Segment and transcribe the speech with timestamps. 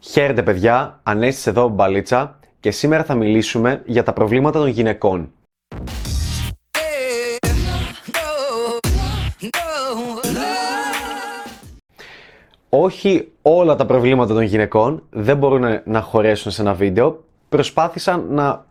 [0.00, 5.32] Χαίρετε παιδιά, Ανέστης εδώ Μπαλίτσα και σήμερα θα μιλήσουμε για τα προβλήματα των γυναικών.
[12.68, 17.24] Όχι όλα τα προβλήματα των γυναικών δεν μπορούν να χωρέσουν σε ένα βίντεο.
[17.48, 18.66] Προσπάθησα να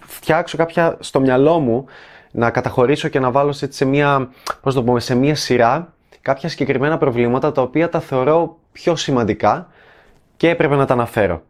[0.00, 1.86] φτιάξω κάποια στο μυαλό μου,
[2.30, 4.30] να καταχωρήσω και να βάλω σε μια,
[4.62, 5.92] πώς το πούμε, σε μια σειρά
[6.22, 9.71] κάποια συγκεκριμένα προβλήματα τα οποία τα θεωρώ πιο σημαντικά
[10.42, 11.42] και έπρεπε να τα αναφέρω.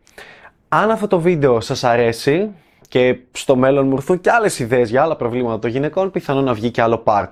[0.68, 2.50] Αν αυτό το βίντεο σας αρέσει
[2.88, 6.54] και στο μέλλον μου έρθουν και άλλες ιδέες για άλλα προβλήματα των γυναικών, πιθανόν να
[6.54, 7.30] βγει και άλλο part.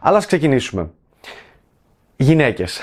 [0.00, 0.90] Αλλά ας ξεκινήσουμε.
[2.16, 2.80] Γυναίκες.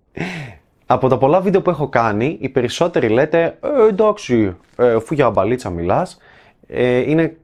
[0.86, 5.30] Από τα πολλά βίντεο που έχω κάνει, οι περισσότεροι λέτε ε, εντάξει, ε, αφού για
[5.30, 6.18] μπαλίτσα μιλάς,
[6.66, 7.36] ε, είναι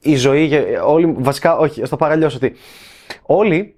[0.00, 0.52] η ζωή,
[0.84, 2.54] όλοι, βασικά όχι, στο παραλιώσω ότι
[3.22, 3.74] όλοι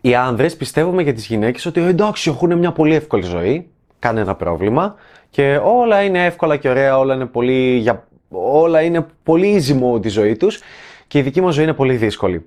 [0.00, 3.71] οι άνδρες πιστεύουμε για τις γυναίκες ότι εντάξει έχουν μια πολύ εύκολη ζωή,
[4.02, 4.94] κανένα πρόβλημα
[5.30, 10.06] και όλα είναι εύκολα και ωραία, όλα είναι πολύ, για, όλα είναι πολύ easy mode
[10.06, 10.60] η ζωή τους
[11.06, 12.46] και η δική μας ζωή είναι πολύ δύσκολη.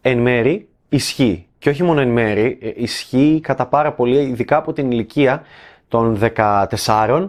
[0.00, 4.72] Εν μέρη ισχύει και όχι μόνο εν μέρη, ε, ισχύει κατά πάρα πολύ, ειδικά από
[4.72, 5.42] την ηλικία
[5.88, 7.26] των 14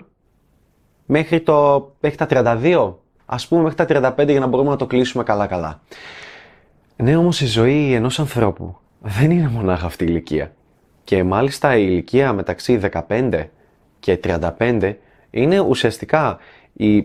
[1.06, 2.28] μέχρι, το, μέχρι τα
[2.64, 2.94] 32,
[3.26, 5.82] ας πούμε μέχρι τα 35 για να μπορούμε να το κλείσουμε καλά-καλά.
[6.96, 10.52] Ναι, όμως η ζωή ενός ανθρώπου δεν είναι μονάχα αυτή η ηλικία.
[11.04, 13.48] Και μάλιστα η ηλικία μεταξύ 15
[14.16, 14.20] και
[14.60, 14.94] 35
[15.30, 16.38] είναι ουσιαστικά
[16.74, 16.96] οι,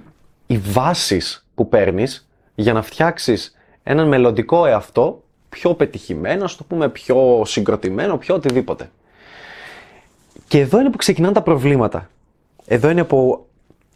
[0.47, 6.89] οι βάσεις που παίρνεις για να φτιάξεις έναν μελλοντικό εαυτό πιο πετυχημένο, στο το πούμε
[6.89, 8.91] πιο συγκροτημένο, πιο οτιδήποτε.
[10.49, 12.11] Και εδώ είναι που ξεκινάνε τα προβλήματα.
[12.67, 13.47] Εδώ είναι που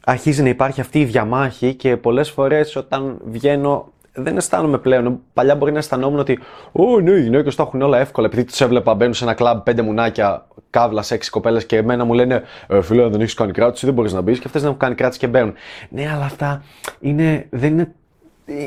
[0.05, 5.21] αρχίζει να υπάρχει αυτή η διαμάχη και πολλές φορές όταν βγαίνω δεν αισθάνομαι πλέον.
[5.33, 6.39] Παλιά μπορεί να αισθανόμουν ότι
[6.73, 8.27] Ω, ναι, οι γυναίκες τα έχουν όλα εύκολα.
[8.27, 12.05] Επειδή τους έβλεπα μπαίνουν σε ένα κλαμπ πέντε μουνάκια, κάβλα σε έξι κοπέλες και εμένα
[12.05, 14.39] μου λένε ε, Φίλε, δεν έχεις κάνει κράτηση, δεν μπορείς να μπεις.
[14.39, 15.55] Και αυτές δεν έχουν κάνει κράτηση και μπαίνουν.
[15.89, 16.63] Ναι, αλλά αυτά
[17.01, 17.93] είναι, δεν είναι,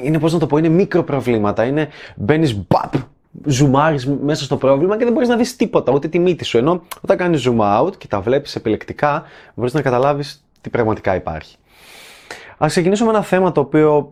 [0.04, 1.64] είναι πώς να το πω, είναι μικροπροβλήματα.
[1.64, 2.94] Είναι μπαίνεις μπαπ,
[3.46, 6.58] ζουμάρεις μέσα στο πρόβλημα και δεν μπορείς να δεις τίποτα, ούτε τη μύτη σου.
[6.58, 9.24] Ενώ όταν κάνεις zoom out και τα βλέπεις επιλεκτικά,
[9.54, 11.56] μπορείς να καταλάβεις τι πραγματικά υπάρχει.
[12.64, 14.10] Α ξεκινήσω με ένα θέμα το οποίο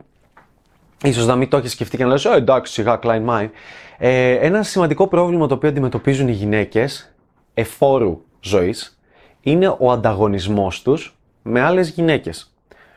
[1.04, 3.50] ίσως να μην το έχεις σκεφτεί και να λες «Ε, εντάξει, σιγά, Klein Mind».
[3.98, 7.12] Ε, ένα σημαντικό πρόβλημα το οποίο αντιμετωπίζουν οι γυναίκες
[7.58, 9.00] εφόρου ζωής
[9.42, 12.56] είναι ο ανταγωνισμός τους με άλλες γυναίκες.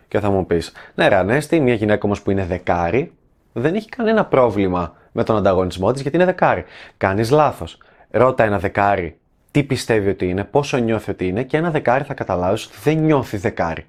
[0.09, 3.13] Και θα μου πεις, ναι ρε Ανέστη, μια γυναίκα όμως που είναι δεκάρι,
[3.53, 6.65] δεν έχει κανένα πρόβλημα με τον ανταγωνισμό της γιατί είναι δεκάρι.
[6.97, 7.79] Κάνεις λάθος.
[8.11, 9.19] Ρώτα ένα δεκάρι
[9.51, 12.99] τι πιστεύει ότι είναι, πόσο νιώθει ότι είναι και ένα δεκάρι θα καταλάβεις ότι δεν
[12.99, 13.87] νιώθει δεκάρι.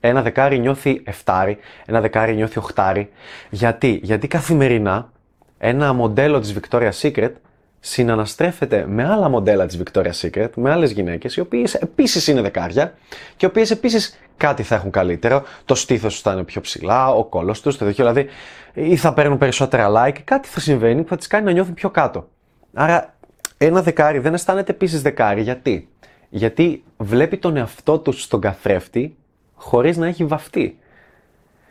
[0.00, 3.08] Ένα δεκάρι νιώθει εφτάρι, ένα δεκάρι νιώθει οχτάρι.
[3.50, 5.12] Γιατί, γιατί καθημερινά
[5.58, 7.32] ένα μοντέλο της Victoria's Secret
[7.80, 12.94] συναναστρέφεται με άλλα μοντέλα της Victoria's Secret, με άλλες γυναίκες, οι οποίες επίσης είναι δεκάρια
[13.36, 17.10] και οι οποίες επίσης κάτι θα έχουν καλύτερο, το στήθος τους θα είναι πιο ψηλά,
[17.10, 18.28] ο κόλος τους, το δοχείο, δηλαδή
[18.74, 21.90] ή θα παίρνουν περισσότερα like, κάτι θα συμβαίνει που θα τις κάνει να νιώθουν πιο
[21.90, 22.28] κάτω.
[22.74, 23.14] Άρα
[23.58, 25.88] ένα δεκάρι δεν αισθάνεται επίσης δεκάρι, γιατί;
[26.28, 29.16] Γιατί βλέπει τον εαυτό τους στον καθρέφτη
[29.54, 30.78] χωρίς να έχει βαφτεί.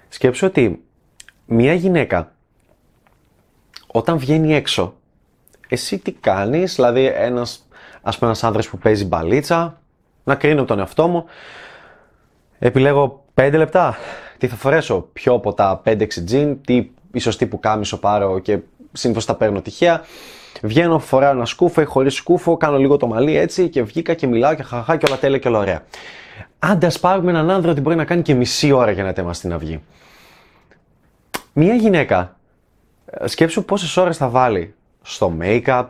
[0.07, 0.83] Σκέψου ότι
[1.45, 2.35] μια γυναίκα
[3.87, 4.95] όταν βγαίνει έξω,
[5.67, 7.67] εσύ τι κάνεις, δηλαδή ένας,
[8.01, 9.81] ας πούμε ένας άνδρας που παίζει μπαλίτσα,
[10.23, 11.25] να κρίνω τον εαυτό μου,
[12.59, 13.97] επιλέγω 5 λεπτά,
[14.37, 18.59] τι θα φορέσω, πιο από τα 5-6 τζιν, τι η σωστή που κάμισο πάρω και
[18.91, 20.01] συνήθως τα παίρνω τυχαία.
[20.61, 24.27] Βγαίνω, φοράω ένα σκούφο ή χωρίς σκούφο, κάνω λίγο το μαλλί έτσι και βγήκα και
[24.27, 25.83] μιλάω και χαχά και όλα τέλεια και όλα ωραία.
[26.59, 29.37] Άντε, α πάρουμε έναν άνδρα ότι μπορεί να κάνει και μισή ώρα για να ετοιμαστεί
[29.37, 29.83] στην αυγή.
[31.53, 32.35] Μία γυναίκα,
[33.05, 34.73] ε, σκέψου πόσες ώρες θα βάλει
[35.05, 35.85] στο make-up,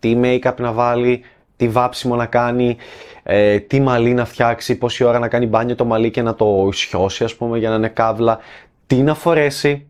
[0.00, 1.24] τι make-up να βάλει,
[1.56, 2.76] τι βάψιμο να κάνει,
[3.22, 6.68] ε, τι μαλλί να φτιάξει, πόση ώρα να κάνει μπάνιο το μαλλί και να το
[6.72, 8.38] ισιώσει ας πούμε για να είναι καύλα,
[8.86, 9.86] τι να φορέσει,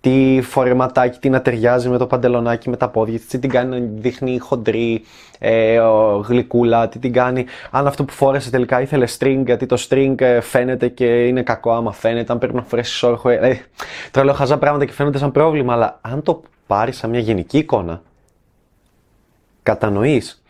[0.00, 3.86] τι φορεματάκι, τι να ταιριάζει με το παντελονάκι, με τα πόδια τι την κάνει να
[4.00, 5.02] δείχνει χοντρή,
[5.38, 5.80] ε,
[6.26, 7.46] γλυκούλα, τι την κάνει.
[7.70, 11.72] Αν αυτό που φόρεσε τελικά ήθελε string, γιατί το string ε, φαίνεται και είναι κακό
[11.72, 13.28] άμα φαίνεται, αν πρέπει να φορέσεις όρχο.
[13.28, 13.60] Ε, ε,
[14.10, 17.58] τώρα λέω χαζά πράγματα και φαίνονται σαν πρόβλημα, αλλά αν το πάρεις σαν μια γενική
[17.58, 18.02] εικόνα,
[19.62, 20.42] κατανοείς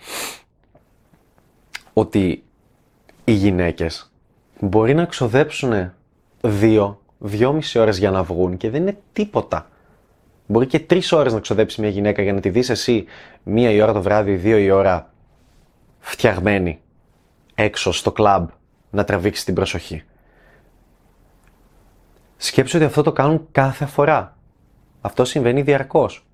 [1.92, 2.42] ότι
[3.24, 4.10] οι γυναίκες
[4.60, 5.92] μπορεί να ξοδέψουν
[6.40, 9.68] δύο δυόμιση ώρες για να βγουν και δεν είναι τίποτα.
[10.46, 13.04] Μπορεί και τρεις ώρες να ξοδέψει μια γυναίκα για να τη δεις εσύ
[13.42, 15.12] μία η ώρα το βράδυ, δύο η ώρα
[15.98, 16.80] φτιαγμένη
[17.54, 18.48] έξω στο κλαμπ
[18.90, 20.02] να τραβήξει την προσοχή.
[22.36, 24.36] Σκέψου ότι αυτό το κάνουν κάθε φορά.
[25.00, 26.26] Αυτό συμβαίνει διαρκώς.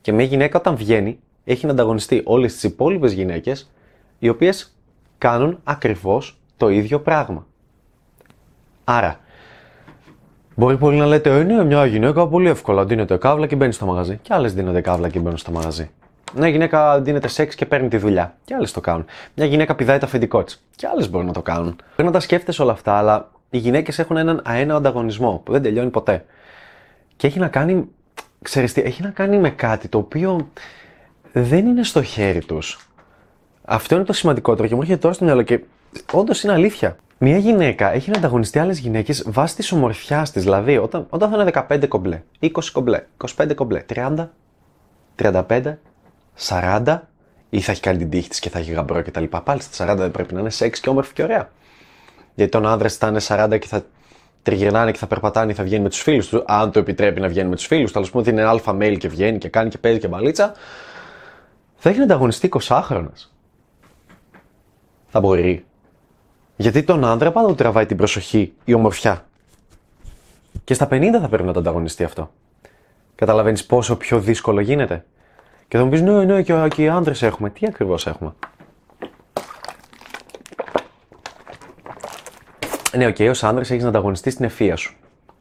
[0.00, 3.70] Και μια γυναίκα όταν βγαίνει έχει να ανταγωνιστεί όλες τις υπόλοιπες γυναίκες,
[4.18, 4.76] οι οποίες
[5.18, 7.46] κάνουν ακριβώς το ίδιο πράγμα.
[8.84, 9.20] Άρα,
[10.54, 13.86] μπορεί πολύ να λέτε, Ε, ναι, μια γυναίκα πολύ εύκολα δίνεται καύλα και μπαίνει στο
[13.86, 14.18] μαγαζί.
[14.22, 15.90] Και άλλες δίνονται καύλα και μπαίνουν στο μαγαζί.
[16.36, 18.34] Μια γυναίκα δίνεται σεξ και παίρνει τη δουλειά.
[18.44, 19.04] Και άλλες το κάνουν.
[19.34, 20.64] Μια γυναίκα πηδάει το αφεντικό της.
[20.76, 21.76] Και άλλες μπορούν να το κάνουν.
[21.94, 25.62] Πρέπει να τα σκέφτεσαι όλα αυτά, αλλά οι γυναίκες έχουν έναν αέναο ανταγωνισμό που δεν
[25.62, 26.24] τελειώνει ποτέ.
[27.16, 27.88] Και έχει να κάνει,
[28.42, 30.48] ξέρεις τι, έχει να κάνει με κάτι το οποίο
[31.32, 32.88] δεν είναι στο χέρι τους.
[33.64, 35.60] Αυτό είναι το σημαντικότερο και μου έρχεται τώρα στο μυαλό και
[36.12, 36.96] όντως είναι αλήθεια.
[37.18, 40.42] Μια γυναίκα έχει να ανταγωνιστεί άλλες γυναίκες βάσει της ομορφιάς της.
[40.42, 43.02] Δηλαδή, όταν, όταν θα είναι 15 κομπλέ, 20 κομπλέ,
[43.36, 44.28] 25 κομπλέ, 30,
[45.16, 45.78] 35,
[46.48, 46.98] 40,
[47.50, 49.24] ή θα έχει κάνει την τύχη της και θα έχει γαμπρό κτλ.
[49.24, 51.50] Πάλι στα 40 δεν πρέπει να είναι σεξ και όμορφη και ωραία.
[52.34, 53.84] Γιατί τον άντρε θα είναι 40 και θα
[54.42, 57.28] τριγυρνάνε και θα περπατάνε ή θα βγαίνει με τους φίλους τους, αν το επιτρέπει να
[57.28, 58.08] βγαίνει με τους φίλους τους.
[58.08, 60.52] Α πούμε ότι είναι αλφα mail και βγαίνει και κάνει και παίζει και μπαλίτσα.
[61.76, 63.08] Θα έχει να ανταγωνιστεί 20χρονο.
[65.06, 65.64] Θα μπορεί.
[66.56, 69.24] Γιατί τον άντρα πάντα του τραβάει την προσοχή η ομορφιά.
[70.64, 72.30] Και στα 50 θα πρέπει να το ανταγωνιστεί αυτό.
[73.14, 75.04] Καταλαβαίνεις πόσο πιο δύσκολο γίνεται.
[75.68, 77.50] Και θα μου πεις, ναι, ναι, και, και οι άντρες έχουμε.
[77.50, 78.34] Τι ακριβώς έχουμε;
[82.96, 84.96] Ναι, OK, okay, ως άντρα έχεις να ανταγωνιστείς την ευφυΐα σου.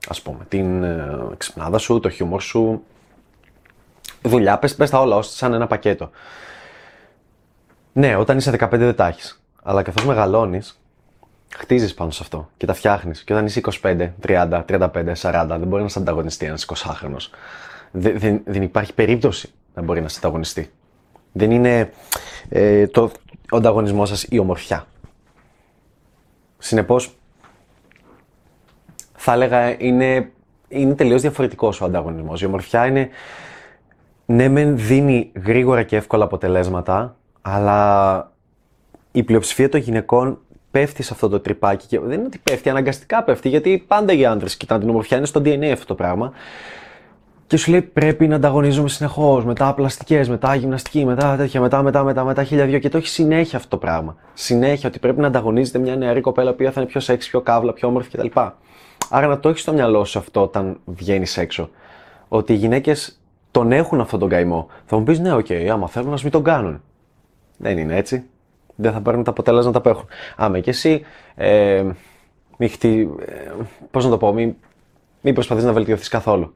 [0.07, 2.83] Ας πούμε, την ε, ξυπνάδα σου, το χιούμορ σου.
[4.21, 6.09] Δουλειά, πες, πες τα όλα ως σαν ένα πακέτο.
[7.93, 9.43] Ναι, όταν είσαι 15 δεν τα έχεις.
[9.63, 10.82] Αλλά καθώς μεγαλώνεις,
[11.57, 13.23] χτίζεις πάνω σε αυτό και τα φτιάχνεις.
[13.23, 17.17] Και όταν είσαι 25, 30, 35, 40, δεν μπορεί να σε ανταγωνιστεί ένας 20χρονο.
[17.91, 20.71] Δεν, δεν, δεν υπάρχει περίπτωση να μπορεί να σε ανταγωνιστεί.
[21.31, 21.91] Δεν είναι
[22.49, 23.11] ε, το,
[23.51, 24.87] ο ανταγωνισμός σας η ομορφιά.
[26.57, 27.15] Συνεπώς,
[29.15, 30.31] θα έλεγα είναι,
[30.67, 32.41] είναι τελείως διαφορετικός ο ανταγωνισμός.
[32.41, 33.09] Η ομορφιά είναι.
[34.25, 38.31] Ναι, μεν δίνει γρήγορα και εύκολα αποτελέσματα, αλλά
[39.11, 40.39] η πλειοψηφία των γυναικών
[40.73, 41.87] πέφτει σε αυτό το τρυπάκι.
[41.87, 45.25] Και δεν είναι ότι πέφτει, αναγκαστικά πέφτει, γιατί πάντα οι άντρε κοιτάνε την ομορφιά, είναι
[45.25, 46.31] στο DNA αυτό το πράγμα.
[47.47, 52.03] Και σου λέει πρέπει να ανταγωνίζουμε συνεχώς, μετά πλαστικές, μετά γυμναστική, μετά τέτοια, μετά, μετά,
[52.03, 52.79] μετά, μετά χίλια δυο.
[52.79, 54.15] Και το έχει συνέχεια αυτό το πράγμα.
[54.33, 57.73] Συνέχεια ότι πρέπει να ανταγωνίζεται μια νεαρή κοπέλα που θα είναι πιο σεξ, πιο καύλα,
[57.73, 58.39] πιο όμορφη κτλ.
[59.09, 61.69] Άρα να το έχεις στο μυαλό σου αυτό όταν βγαίνεις έξω.
[62.27, 63.19] Ότι οι γυναίκες
[63.51, 64.67] τον έχουν αυτόν τον καημό.
[64.85, 66.81] Θα μου πεις ναι, OK, okay, άμα θέλουν να μην τον κάνουν.
[67.57, 68.23] Δεν είναι έτσι
[68.75, 70.07] δεν θα παίρνουν τα αποτελέσματα που έχουν.
[70.35, 71.05] Άμα και εσύ,
[71.35, 71.83] ε,
[72.57, 73.09] μη χτυ...
[73.25, 73.51] ε,
[73.91, 74.55] πώς να το πω, μην,
[75.21, 76.53] μη προσπαθείς να βελτιωθείς καθόλου.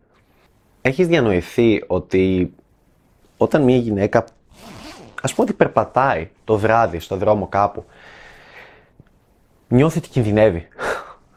[0.81, 2.53] Έχεις διανοηθεί ότι
[3.37, 4.25] όταν μια γυναίκα,
[5.21, 7.85] ας πούμε ότι περπατάει το βράδυ στο δρόμο κάπου,
[9.67, 10.67] νιώθει ότι κινδυνεύει.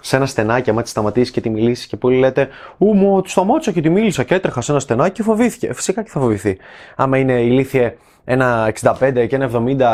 [0.03, 2.49] Σε ένα στενάκι, άμα της σταματήσεις και τη μιλήσεις και πολλοί λέτε
[2.79, 5.73] Ού, μου τη σταμάτησα και τη μίλησα και έτρεχα σε ένα στενάκι και φοβήθηκε.
[5.73, 6.59] Φυσικά και θα φοβηθεί.
[6.97, 7.97] Άμα είναι ηλίθιε
[8.31, 9.51] ένα 65 και ένα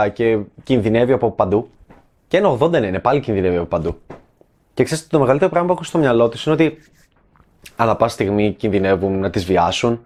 [0.06, 1.70] 70 και κινδυνεύει από παντού.
[2.28, 4.00] Και ένα 80 είναι, πάλι κινδυνεύει από παντού.
[4.74, 6.78] Και ξέρετε, το μεγαλύτερο πράγμα που έχουν στο μυαλό τους είναι ότι
[7.76, 10.00] ανά πάση στιγμή κινδυνεύουν να τις βιάσουν.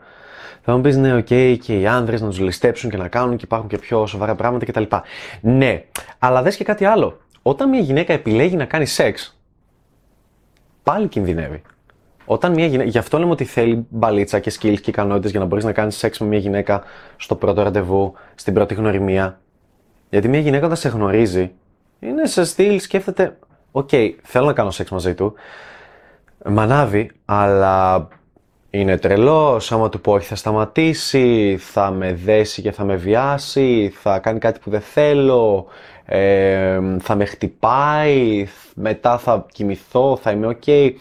[0.62, 3.36] Θα μου πεις ναι, OK, okay, και οι άνδρες να τους ληστέψουν και να κάνουν
[3.36, 4.82] και υπάρχουν και πιο σοβαρά πράγματα κτλ.
[5.40, 5.84] Ναι,
[6.18, 7.20] αλλά δες και κάτι άλλο.
[7.42, 9.38] Όταν μια γυναίκα επιλέγει να κάνει σεξ,
[10.82, 11.62] πάλι κινδυνεύει.
[12.32, 12.90] Όταν μια γυναίκα.
[12.90, 15.96] Γι' αυτό λέμε ότι θέλει μπαλίτσα και skills και ικανότητες για να μπορείς να κάνεις
[15.96, 16.82] σεξ με μια γυναίκα
[17.16, 19.40] στο πρώτο ραντεβού, στην πρώτη γνωριμία.
[20.10, 21.52] Γιατί μια γυναίκα όταν σε γνωρίζει,
[22.00, 23.38] είναι σε στυλ, σκέφτεται,
[23.70, 25.34] OK, okay, θέλω να κάνω σεξ μαζί του.
[26.44, 28.08] Με ανάβει, αλλά
[28.70, 29.60] είναι τρελό.
[29.68, 34.38] Άμα του πω όχι, θα σταματήσει, θα με δέσει και θα με βιάσει, θα κάνει
[34.38, 35.66] κάτι που δεν θέλω,
[36.04, 40.92] ε, θα με χτυπάει, μετά θα κοιμηθώ, θα είμαι ok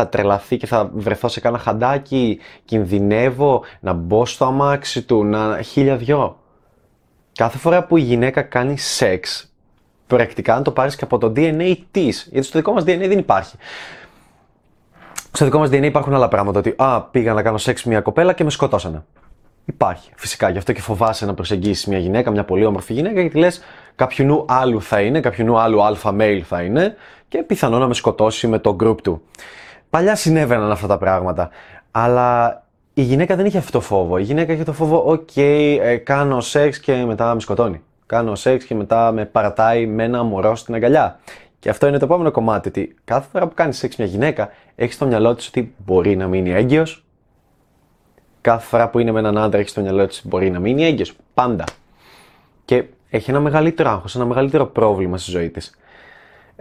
[0.00, 5.62] θα τρελαθεί και θα βρεθώ σε κάνα χαντάκι, κινδυνεύω να μπω στο αμάξι του, να
[5.62, 6.38] χίλια δυο.
[7.32, 9.52] Κάθε φορά που η γυναίκα κάνει σεξ,
[10.06, 13.18] πρακτικά να το πάρεις και από το DNA της, γιατί στο δικό μας DNA δεν
[13.18, 13.56] υπάρχει.
[15.32, 18.32] Στο δικό μας DNA υπάρχουν άλλα πράγματα, ότι α, πήγα να κάνω σεξ μια κοπέλα
[18.32, 19.04] και με σκοτώσανε.
[19.64, 20.48] Υπάρχει, φυσικά.
[20.48, 23.62] Γι' αυτό και φοβάσαι να προσεγγίσεις μια γυναίκα, μια πολύ όμορφη γυναίκα, γιατί λες
[23.94, 26.96] κάποιουνού άλλου θα είναι, κάποιουνού άλλου alpha male θα είναι
[27.28, 29.22] και πιθανό να με σκοτώσει με το group του.
[29.90, 31.50] Παλιά συνέβαιναν αυτά τα πράγματα.
[31.90, 32.62] Αλλά
[32.94, 34.18] η γυναίκα δεν είχε αυτό το φόβο.
[34.18, 37.82] Η γυναίκα είχε το φόβο, οκ, ε, κάνω σεξ και μετά με σκοτώνει.
[38.06, 41.18] Κάνω σεξ και μετά με παρατάει με ένα μωρό στην αγκαλιά.
[41.58, 44.48] Και αυτό είναι το επόμενο κομμάτι, ότι κάθε φορά που κάνεις σεξ μια γυναίκα,
[44.80, 47.04] έχεις στο μυαλό της ότι μπορεί να μείνει έγκυος;
[48.40, 51.14] Κάθε φορά που είναι με έναν άντρα, έχεις στο μυαλό της μπορεί να μείνει έγκυος;
[51.34, 51.64] Πάντα.
[52.64, 55.77] Και έχει ένα μεγαλύτερο άγχος, ένα μεγαλύτερο πρόβλημα στη ζωή της.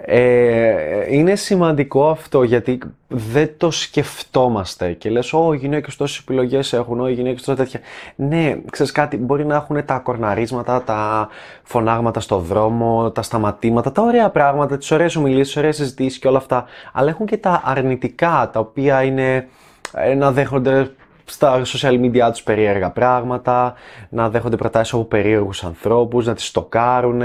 [0.01, 6.73] Ε, είναι σημαντικό αυτό γιατί δεν το σκεφτόμαστε και λες «Ω, οι γυναίκες τόσες επιλογές
[6.73, 7.79] έχουν, ω, οι γυναίκες τόσα τέτοια».
[8.15, 11.29] Ναι, ξέρεις κάτι, μπορεί να έχουν τα κορναρίσματα, τα
[11.63, 16.27] φωνάγματα στο δρόμο, τα σταματήματα, τα ωραία πράγματα, τις ωραίες ομιλίες, τις ωραίες συζητήσεις και
[16.27, 19.47] όλα αυτά, αλλά έχουν και τα αρνητικά, τα οποία είναι
[19.93, 20.91] ε, να δέχονται
[21.29, 23.73] στα social media τους περίεργα πράγματα,
[24.09, 27.21] να δέχονται προτάσεις από περίεργους ανθρώπους, να τις στοκάρουν,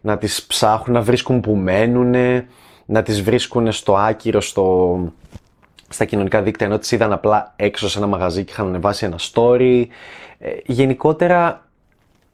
[0.00, 2.14] να τις ψάχνουν, να βρίσκουν που μένουν,
[2.86, 4.98] να τις βρίσκουν στο άκυρο, στο...
[5.88, 9.18] στα κοινωνικά δίκτυα, ενώ τις είδαν απλά έξω σε ένα μαγαζί και είχαν ανεβάσει ένα
[9.32, 9.86] story.
[10.38, 11.68] Ε, γενικότερα,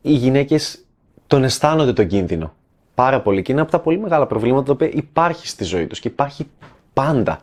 [0.02, 0.84] οι γυναίκες
[1.26, 2.52] τον αισθάνονται τον κίνδυνο
[2.94, 6.00] πάρα πολύ και είναι από τα πολύ μεγάλα προβλήματα τα οποία υπάρχει στη ζωή τους
[6.00, 6.46] και υπάρχει
[6.92, 7.40] πάντα.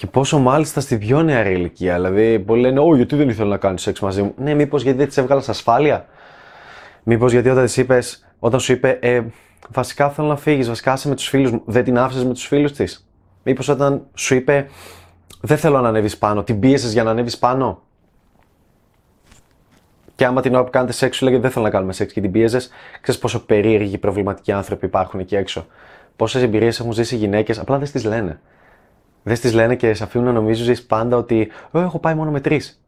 [0.00, 1.94] Και πόσο μάλιστα στη πιο νεαρή ηλικία.
[1.94, 4.34] Δηλαδή, πολλοί λένε: Ω, γιατί δεν ήθελα να κάνει σεξ μαζί μου.
[4.36, 6.06] Ναι, μήπως γιατί δεν της έβγαλα ασφάλεια;
[7.02, 9.22] Μήπως γιατί όταν της είπες, όταν σου είπε, ε,
[9.68, 12.46] βασικά θέλω να φύγεις, βασικά είσαι με τους φίλους μου, δεν την άφησες με τους
[12.46, 13.08] φίλους της.
[13.42, 14.68] Μήπως όταν σου είπε,
[15.40, 17.82] δεν θέλω να ανέβεις πάνω, την πίεσες για να ανέβεις πάνω.
[20.14, 22.20] Και άμα την ώρα που κάνετε σεξ σου λέγεται δεν θέλω να κάνουμε σεξ και
[22.20, 22.58] την πίεζε,
[23.00, 25.66] ξέρεις πόσο περίεργοι προβληματικοί άνθρωποι υπάρχουν εκεί έξω.
[26.16, 28.40] Πόσες εμπειρίες έχουν ζήσει οι γυναίκες, απλά δεν τι λένε.
[29.22, 32.82] Δεν στι λένε και σε αφήνουν να νομίζεις πάντα ότι έχω πάει μόνο με τρεις.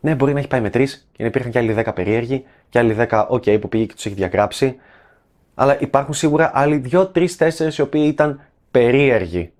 [0.00, 2.78] Ναι, μπορεί να έχει πάει με τρεις και να υπήρχαν και άλλοι 10 περίεργοι και
[2.78, 4.76] άλλοι 10 OK που πήγε και τους έχει διαγράψει.
[5.54, 9.52] Αλλά υπάρχουν σίγουρα άλλοι 2, 3, 4 οι οποίοι ήταν περίεργοι.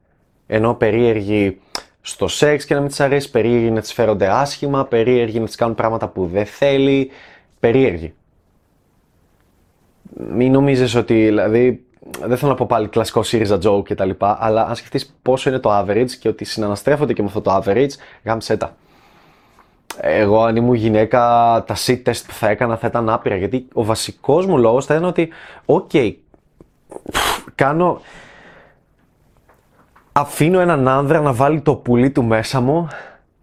[0.46, 1.60] Ενώ περίεργοι
[2.00, 5.54] στο σεξ και να μην τις αρέσει, περίεργοι να τις φέρονται άσχημα, περίεργοι να τις
[5.54, 7.10] κάνουν πράγματα που δεν θέλει.
[7.60, 8.14] Περίεργοι.
[10.16, 14.10] Μην νομίζεις ότι δηλαδή δεν θέλω να πω πάλι κλασικό ΣΥΡΙΖΑ joke κτλ.
[14.18, 17.90] Αλλά αν σκεφτείς πόσο είναι το average και ότι συναναστρέφονται και με αυτό το average,
[18.24, 18.76] γάμισε τα.
[20.00, 21.18] Εγώ, αν ήμουν γυναίκα,
[21.66, 23.36] τα sit test που θα έκανα θα ήταν άπειρα.
[23.36, 25.28] Γιατί ο βασικός μου λόγος θα ήταν ότι,
[25.66, 26.14] OK,
[27.54, 28.00] κάνω.
[30.12, 32.88] Αφήνω έναν άνδρα να βάλει το πουλί του μέσα μου,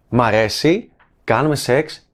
[0.08, 0.90] μ' αρέσει,
[1.24, 2.09] κάνουμε σεξ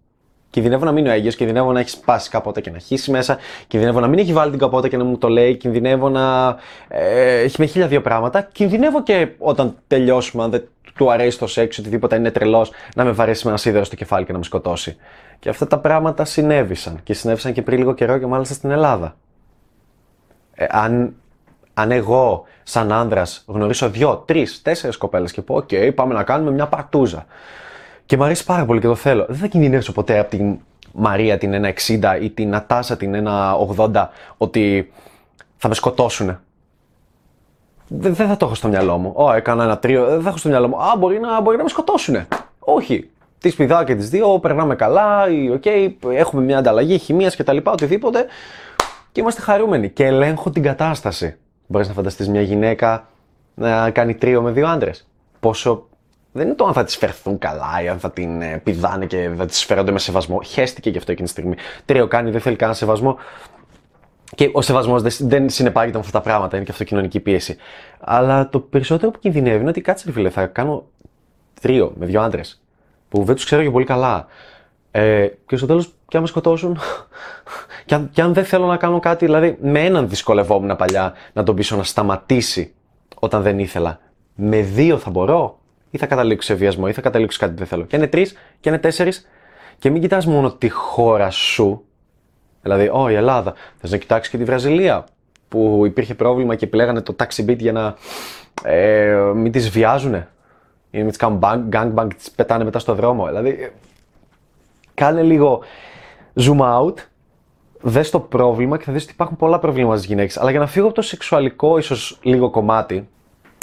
[0.57, 4.01] Κινδυνεύω να μείνω έγκυος, κινδυνεύω να έχει σπάσει η καπότα και να χύσει μέσα, κινδυνεύω
[4.01, 6.57] να μην έχει βάλει την καπότα και να μου το λέει, κινδυνεύω να
[6.89, 8.43] ε, έχει με χίλια δύο πράγματα.
[8.53, 13.11] Κινδυνεύω και όταν τελειώσουμε, αν δεν του αρέσει το σεξ, οτιδήποτε είναι τρελός, να με
[13.11, 14.97] βαρέσει με ένα σίδερο στο κεφάλι και να με σκοτώσει.
[15.39, 17.01] Και αυτά τα πράγματα συνέβησαν.
[17.03, 19.17] Και συνέβησαν και πριν λίγο καιρό και μάλιστα στην Ελλάδα.
[20.55, 21.15] Ε, αν,
[21.75, 26.51] αν εγώ, σαν άνδρας, γνωρίσω δύο, τρεις, τέσσερις κοπέλες και πω: Οκ, πάμε να κάνουμε
[26.51, 27.27] μια παρτούζα.
[28.07, 29.25] Και μου αρέσει πάρα πολύ και το θέλω.
[29.29, 30.59] Δεν θα κινδυνεύσω ποτέ από την
[30.93, 31.53] Μαρία την
[31.87, 33.27] 1,60 ή την Νατάσα την
[33.77, 34.93] 1,80 ότι
[35.57, 36.39] θα με σκοτώσουν.
[37.89, 39.13] Δεν, δεν θα το έχω στο μυαλό μου.
[39.17, 40.07] Ω, έκανα ένα τρίο.
[40.07, 40.77] Δεν θα έχω στο μυαλό μου.
[40.83, 42.27] Α, μπορεί να, μπορεί να με σκοτώσουν.
[42.59, 43.11] Όχι.
[43.39, 47.57] Τι πηδάω και τις δύο, περνάμε καλά, ή, okay, έχουμε μια ανταλλαγή χημίας κτλ.
[47.65, 48.27] Οτιδήποτε.
[49.13, 49.91] Και είμαστε χαρούμενοι.
[49.91, 51.37] Και ελέγχω την κατάσταση.
[51.67, 53.09] Μπορείς να φανταστείς μια γυναίκα
[53.55, 55.07] να κάνει τρίο με δύο άντρες.
[55.41, 55.87] Πόσο
[56.37, 59.31] δεν είναι το αν θα τη φερθούν καλά ή αν θα την ε, πηδάνε και
[59.37, 60.43] θα τη φέρονται με σεβασμό.
[60.43, 61.55] Χαίστηκε γι' αυτό εκείνη τη στιγμή.
[61.85, 63.17] Τρίο κάνει, δεν θέλει κανένα σεβασμό.
[64.35, 67.57] Και ο σεβασμός δεν συνεπάγεται με αυτά τα πράγματα, είναι και αυτό κοινωνική πίεση.
[68.01, 70.87] Αλλά το περισσότερο που κινδυνεύει είναι ότι κάτσε, φίλε, θα κάνω
[71.61, 72.63] τρίο με δύο άντρες
[73.09, 74.27] που δεν τους ξέρω και πολύ καλά.
[74.91, 76.79] Ε, και στο τέλος, και αν με σκοτώσουν,
[77.85, 81.43] και, αν, και αν δεν θέλω να κάνω κάτι, δηλαδή με έναν δυσκολευόμουν παλιά να
[81.43, 82.75] τον πείσω να σταματήσει
[83.19, 83.99] όταν δεν ήθελα.
[84.35, 85.59] Με δύο θα μπορώ
[85.97, 87.85] ή θα καταλήξω σε βιασμό ή θα καταλήξω κάτι που δεν θέλω.
[87.85, 89.29] Και είναι τρεις και είναι τέσσερις.
[89.79, 91.85] Και μην κοιτάς μόνο τη χώρα σου.
[92.63, 93.55] Δηλαδή, Ω, η Ελλάδα.
[93.77, 95.05] Θες να κοιτάξεις και τη Βραζιλία.
[95.49, 97.95] Που υπήρχε πρόβλημα και επιλέγανε το taxi beat για να
[98.63, 100.15] ε, μην τις βιάζουν.
[100.91, 101.41] Ή να μην τις κάνουν
[101.73, 103.27] gangbang, τις πετάνε μετά στο δρόμο.
[103.27, 103.73] Δηλαδή,
[104.95, 105.63] κάνε λίγο
[106.35, 106.95] zoom out
[107.81, 110.39] δες το πρόβλημα και θα δεις ότι υπάρχουν πολλά προβλήματα στις γυναίκες.
[110.39, 113.09] Αλλά για να φύγω από το σεξουαλικό, ίσως λίγο κομμάτι,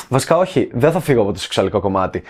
[0.10, 2.24] Βασικά, όχι, δεν θα φύγω από το σεξουαλικό κομμάτι.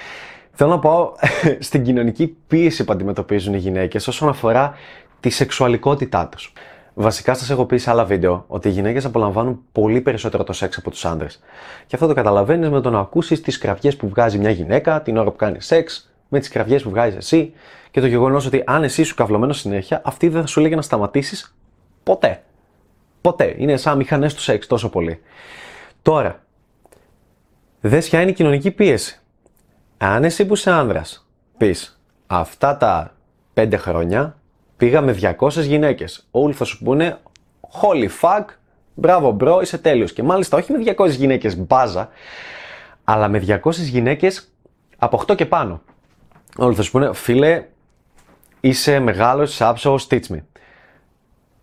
[0.51, 1.11] Θέλω να πάω
[1.59, 4.73] στην κοινωνική πίεση που αντιμετωπίζουν οι γυναίκες όσον αφορά
[5.19, 6.53] τη σεξουαλικότητά τους.
[6.93, 10.77] Βασικά, σας έχω πει σε άλλα βίντεο ότι οι γυναίκες απολαμβάνουν πολύ περισσότερο το σεξ
[10.77, 11.39] από τους άντρες.
[11.87, 15.17] Και αυτό το καταλαβαίνεις με το να ακούσεις τις κραυγές που βγάζει μια γυναίκα την
[15.17, 17.53] ώρα που κάνει σεξ, με τις κραυγές που βγάζει εσύ
[17.91, 20.81] και το γεγονός ότι αν εσύ είσαι καυλωμένος συνέχεια, αυτή δεν θα σου λέγει να
[20.81, 21.55] σταματήσεις
[22.03, 22.43] ποτέ.
[23.21, 23.55] Ποτέ.
[23.57, 25.21] Είναι σαν μηχανές του σεξ τόσο πολύ.
[26.01, 26.42] Τώρα,
[27.85, 29.19] δες ποια είναι η κοινωνική πίεση.
[29.97, 33.13] Αν εσύ που είσαι άνδρας πεις αυτά τα
[33.53, 34.37] 5 χρόνια
[34.77, 37.17] πήγα με 200 γυναίκες, όλοι θα σου πούνε
[37.81, 38.45] holy fuck,
[38.93, 40.13] μπράβο bro, είσαι τέλειος.
[40.13, 42.09] Και μάλιστα όχι με 200 γυναίκες μπάζα,
[43.03, 44.51] αλλά με 200 γυναίκες
[44.97, 45.81] από 8 και πάνω.
[46.57, 47.65] Όλοι θα σου πούνε φίλε,
[48.59, 50.39] είσαι μεγάλος, είσαι άψογος, teach me.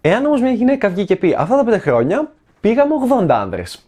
[0.01, 3.85] Εάν όμως μια γυναίκα βγει και πει αυτά τα 5 χρόνια πήγα με 80 άνδρες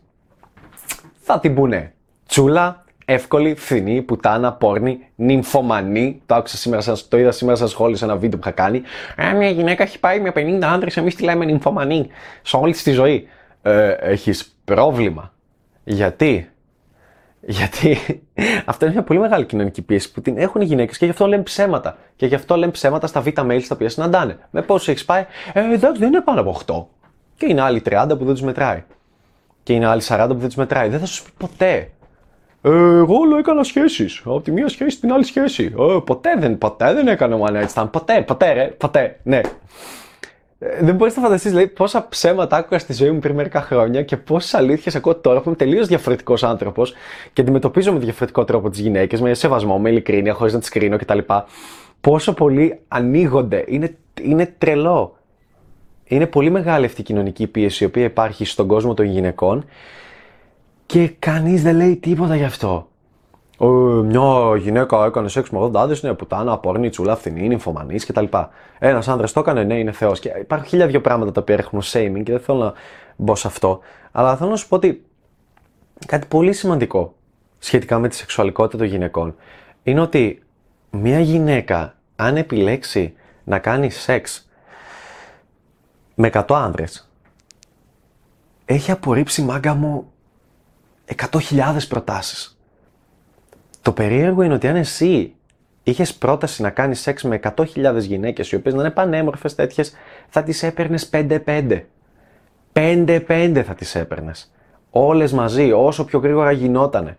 [1.20, 1.91] θα την πούνε
[2.32, 6.22] τσούλα, εύκολη, φθηνή, πουτάνα, πόρνη, νυμφωμανή.
[6.26, 8.82] Το άκουσα σήμερα, σας, το είδα σήμερα στα σχόλια σε ένα βίντεο που είχα κάνει.
[9.16, 12.08] Ε, μια γυναίκα έχει πάει με 50 άντρες, εμείς τη λέμε νυμφωμανή.
[12.42, 13.28] Σε όλη τη ζωή.
[13.62, 15.32] Ε, έχεις πρόβλημα.
[15.84, 16.50] Γιατί;
[17.40, 17.98] Γιατί;
[18.70, 21.26] Αυτό είναι μια πολύ μεγάλη κοινωνική πίεση που την έχουν οι γυναίκες και γι' αυτό
[21.26, 21.96] λένε ψέματα.
[22.16, 24.38] Και γι' αυτό λένε ψέματα στα β' mail στα οποία συναντάνε.
[24.50, 26.86] Με πόσο έχεις πάει, Ε, εντάξει, δεν είναι πάνω από 8.
[27.36, 28.82] Και είναι άλλοι 30 που δεν τους μετράει.
[29.62, 30.88] Και είναι άλλοι 40 που δεν τους μετράει.
[30.88, 31.90] Δεν θα σου πει ποτέ.
[32.62, 34.22] Ε, εγώ όλο έκανα σχέσεις.
[34.24, 35.74] Από τη μία σχέση στην άλλη σχέση.
[35.78, 37.88] Ε, ποτέ δεν, ποτέ δεν έκανα one night stand.
[37.92, 39.40] Ποτέ, ποτέ, ρε, ποτέ, ναι.
[40.58, 44.02] Ε, δεν μπορείς να φανταστείς δηλαδή, πόσα ψέματα άκουγα στη ζωή μου πριν μερικά χρόνια
[44.02, 46.94] και πόσες αλήθειες ακούω τώρα που είμαι τελείως διαφορετικός άνθρωπος
[47.32, 50.96] και αντιμετωπίζω με διαφορετικό τρόπο τις γυναίκες, με σεβασμό, με ειλικρίνεια, χωρίς να τις κρίνω
[50.96, 51.18] κτλ.
[52.00, 53.64] Πόσο πολύ ανοίγονται.
[53.66, 55.16] Είναι, είναι τρελό.
[56.04, 59.64] Είναι πολύ μεγάλη αυτή η κοινωνική πίεση η οποία υπάρχει στον κόσμο των γυναικών
[60.92, 62.88] και κανείς δεν λέει τίποτα γι' αυτό.
[63.58, 63.66] Ε,
[64.02, 68.24] μια γυναίκα έκανε σεξ με 80 άντρες, είναι πουτάνα, απόρνη, τσουλά, φθηνή, νυμφωμανής κτλ.
[68.78, 70.20] Ένας άντρα το έκανε, ναι, είναι Θεός.
[70.20, 72.72] Και υπάρχουν χίλια δύο πράγματα τα οποία έχουν shaming και δεν θέλω να
[73.16, 73.80] μπω σε αυτό.
[74.12, 75.04] Αλλά θέλω να σου πω ότι
[76.06, 77.14] κάτι πολύ σημαντικό
[77.58, 79.34] σχετικά με τη σεξουαλικότητα των γυναικών
[79.82, 80.42] είναι ότι
[80.90, 84.50] μια γυναίκα, αν επιλέξει να κάνει σεξ
[86.14, 86.84] με 100 άντρε,
[88.64, 90.11] έχει απορρίψει μάγκα μου
[91.04, 92.58] 100.000 προτάσεις.
[93.82, 95.34] Το περίεργο είναι ότι αν εσύ
[95.82, 99.92] είχες πρόταση να κάνεις σεξ με 100.000 γυναίκες, οι οποίες να είναι πανέμορφες τέτοιες,
[100.28, 101.88] θα τις έπαιρνες 5-5.
[102.72, 104.52] 5-5 θα τις έπαιρνες.
[104.90, 107.18] Όλες μαζί, όσο πιο γρήγορα γινότανε.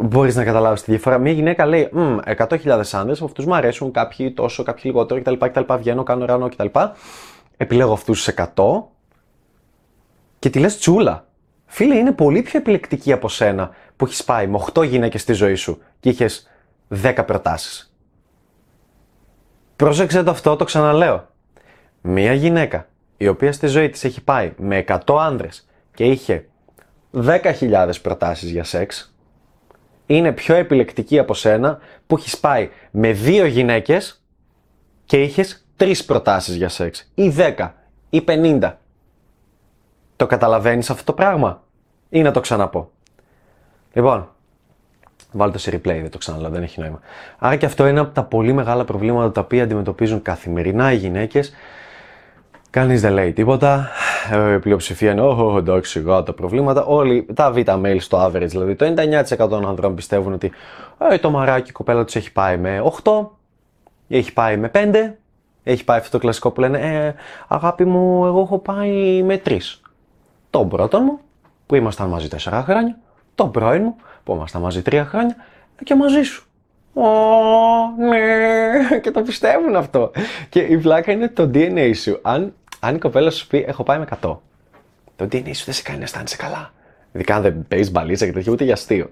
[0.00, 1.18] Μπορείς να καταλάβεις τη διαφορά.
[1.18, 1.90] Μια γυναίκα λέει:
[2.24, 5.46] 100.000 άντρε, από αυτούς μου αρέσουν κάποιοι τόσο, κάποιοι λιγότερο κτλ.
[5.46, 6.66] κτλ βγαίνω, κάνω ράνο κτλ.
[7.56, 8.84] Επιλέγω αυτούς τους 100
[10.38, 11.27] και τη λες τσούλα.
[11.70, 15.54] Φίλε, είναι πολύ πιο επιλεκτική από σένα που έχεις πάει με 8 γυναίκες στη ζωή
[15.54, 16.48] σου και είχες
[17.02, 17.94] 10 προτάσεις.
[19.76, 21.28] Πρόσεξε το αυτό, το ξαναλέω.
[22.00, 26.48] Μία γυναίκα η οποία στη ζωή της έχει πάει με 100 άνδρες και είχε
[27.12, 29.14] 10.000 προτάσεις για σεξ,
[30.06, 34.22] είναι πιο επιλεκτική από σένα που έχεις πάει με δύο γυναίκες
[35.04, 37.74] και είχες τρεις προτάσεις για σεξ, ή 10,
[38.10, 38.78] ή 50.
[40.18, 41.62] Το καταλαβαίνεις αυτό το πράγμα
[42.08, 42.90] ή να το ξαναπώ;
[43.92, 44.28] Λοιπόν,
[45.32, 47.00] βάλτε το σε replay, δεν το ξαναλέω, δεν έχει νόημα.
[47.38, 51.52] Άρα και αυτό είναι από τα πολύ μεγάλα προβλήματα τα οποία αντιμετωπίζουν καθημερινά οι γυναίκες.
[52.70, 53.90] Κανείς δεν λέει τίποτα.
[54.32, 56.84] Ε, η πλειοψηφία είναι, oh, εντάξει, σιγά τα προβλήματα.
[56.84, 58.94] Όλοι τα β' mail στο average, δηλαδή το
[59.40, 60.52] 99% των ανδρών πιστεύουν ότι
[61.10, 63.26] ε, το μαράκι η κοπέλα τους έχει πάει με 8,
[64.08, 64.94] έχει πάει με 5,
[65.62, 67.14] έχει πάει αυτό το κλασικό που λένε, ε,
[67.48, 69.58] αγάπη μου, εγώ έχω πάει με 3.
[70.58, 71.18] Τον πρώτο μου,
[71.66, 72.98] που ήμασταν μαζί 4 χρόνια,
[73.34, 75.36] τον πρώην μου, που ήμασταν μαζί 3 χρόνια,
[75.84, 76.46] και μαζί σου.
[76.94, 77.02] Ω,
[77.98, 80.10] ναι, και το πιστεύουν αυτό.
[80.48, 82.18] Και η βλάκα είναι το DNA σου.
[82.22, 84.36] Αν, αν η κοπέλα σου πει, έχω πάει με 100,
[85.16, 86.72] το DNA σου δεν σε κάνει να αισθάνεσαι καλά.
[87.12, 89.10] Ειδικά αν δεν παίζεις μπαλίτσα και τέτοια, ούτε για αστείο.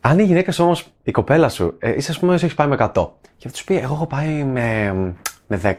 [0.00, 3.12] Αν η γυναίκα όμως, η κοπέλα σου, ε, είσαι ας πούμε, έχεις πάει με 100,
[3.36, 4.92] και αυτός σου πει, Εγώ έχω πάει με,
[5.46, 5.74] με 10.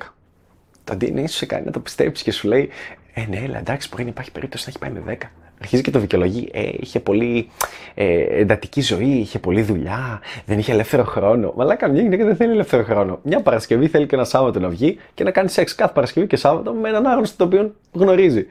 [0.84, 2.69] Το DNA σου σε κάνει να το πιστέψεις και σου λέει,
[3.13, 5.28] Ε, ναι, αλλά εντάξει, μπορεί να υπάρχει περίπτωση να έχει πάει με 10.
[5.62, 6.50] Αρχίζει και το δικαιολογεί.
[6.54, 7.50] Ε, είχε πολύ
[7.93, 11.54] ε, εντατική ζωή, είχε πολλή δουλειά, δεν είχε ελεύθερο χρόνο.
[11.56, 13.19] Μαλά καμιά γυναίκα δεν θέλει ελεύθερο χρόνο.
[13.24, 16.36] Μια Παρασκευή θέλει και ένα Σάββατο να βγει και να κάνει σεξ κάθε Παρασκευή και
[16.36, 18.45] Σάββατο με έναν άγνωστο το οποίο γνωρίζει.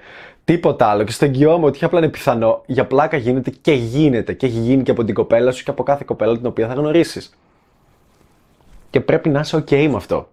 [0.44, 1.04] Τίποτα άλλο.
[1.04, 4.32] Και στο εγγυώμαι ότι απλά είναι πιθανό, για πλάκα γίνεται και γίνεται.
[4.32, 6.74] Και έχει γίνει και από την κοπέλα σου και από κάθε κοπέλα την οποία θα
[6.74, 7.38] γνωρίσεις.
[8.90, 10.28] Και πρέπει να είσαι OK με αυτό.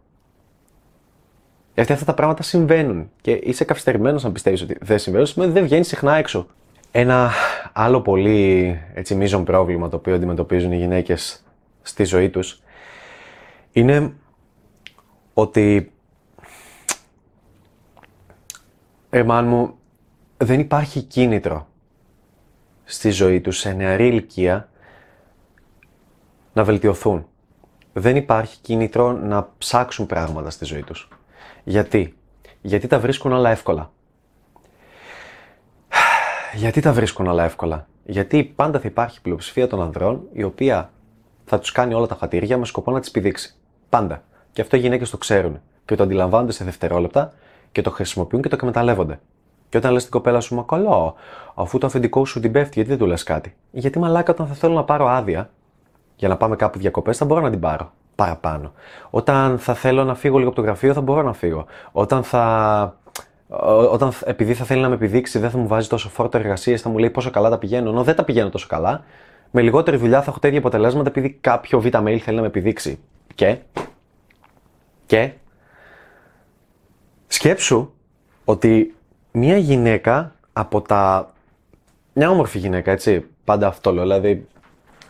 [1.77, 3.11] Γιατί αυτά τα πράγματα συμβαίνουν.
[3.21, 6.47] Και είσαι καθυστερημένος να πιστεύεις ότι δεν συμβαίνουν, σημαίνει ότι δεν βγαίνει συχνά έξω.
[6.91, 7.31] Ένα
[7.73, 11.43] άλλο πολύ έτσι, μείζον πρόβλημα το οποίο αντιμετωπίζουν οι γυναίκες
[11.81, 12.61] στη ζωή τους
[13.71, 14.13] είναι
[15.33, 15.91] ότι
[19.09, 19.77] Ερμάν μου,
[20.37, 21.67] δεν υπάρχει κίνητρο
[22.83, 24.69] στη ζωή τους σε νεαρή ηλικία
[26.53, 27.27] να βελτιωθούν.
[27.93, 31.07] Δεν υπάρχει κίνητρο να ψάξουν πράγματα στη ζωή τους.
[31.67, 32.17] Γιατί;
[32.61, 33.91] Γιατί τα βρίσκουν όλα εύκολα.
[36.53, 40.91] Γιατί τα βρίσκουν όλα εύκολα; Γιατί πάντα θα υπάρχει πλειοψηφία των ανδρών η οποία
[41.45, 43.55] θα τους κάνει όλα τα χατήρια με σκοπό να τις πηδήξει.
[43.89, 44.23] Πάντα.
[44.51, 47.33] Και αυτό οι γυναίκες το ξέρουν και το αντιλαμβάνονται σε δευτερόλεπτα
[47.71, 49.19] και το χρησιμοποιούν και το εκμεταλλεύονται.
[49.69, 51.15] Και όταν λες την κοπέλα σου, Μα καλό,
[51.55, 54.53] αφού το αφεντικό σου την πέφτει, γιατί δεν του λες κάτι; Γιατί μαλάκα, όταν θα
[54.53, 55.49] θέλω να πάρω άδεια
[56.15, 58.71] για να πάμε κάπου διακοπές, θα μπορώ να την πάρω παραπάνω.
[59.09, 61.65] Όταν θα θέλω να φύγω λίγο από το γραφείο, θα μπορώ να φύγω.
[61.91, 62.95] Όταν θα
[63.91, 66.89] Όταν, επειδή θα θέλει να με επιδείξει, δεν θα μου βάζει τόσο φόρτο εργασία, θα
[66.89, 67.89] μου λέει πόσο καλά τα πηγαίνω.
[67.89, 69.03] Ενώ δεν τα πηγαίνω τόσο καλά.
[69.51, 72.99] Με λιγότερη δουλειά θα έχω τέτοια αποτελέσματα επειδή κάποιο β' mail θέλει να με επιδείξει.
[73.35, 73.57] Και.
[75.05, 75.31] Και.
[77.27, 77.93] Σκέψου
[78.45, 78.95] ότι
[79.31, 81.29] μια γυναίκα από τα.
[82.13, 83.25] Μια όμορφη γυναίκα, έτσι.
[83.43, 84.03] Πάντα αυτό λέω.
[84.03, 84.47] Δηλαδή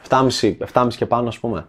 [0.10, 1.65] 7,5, 7,5 και πάνω, ας πούμε.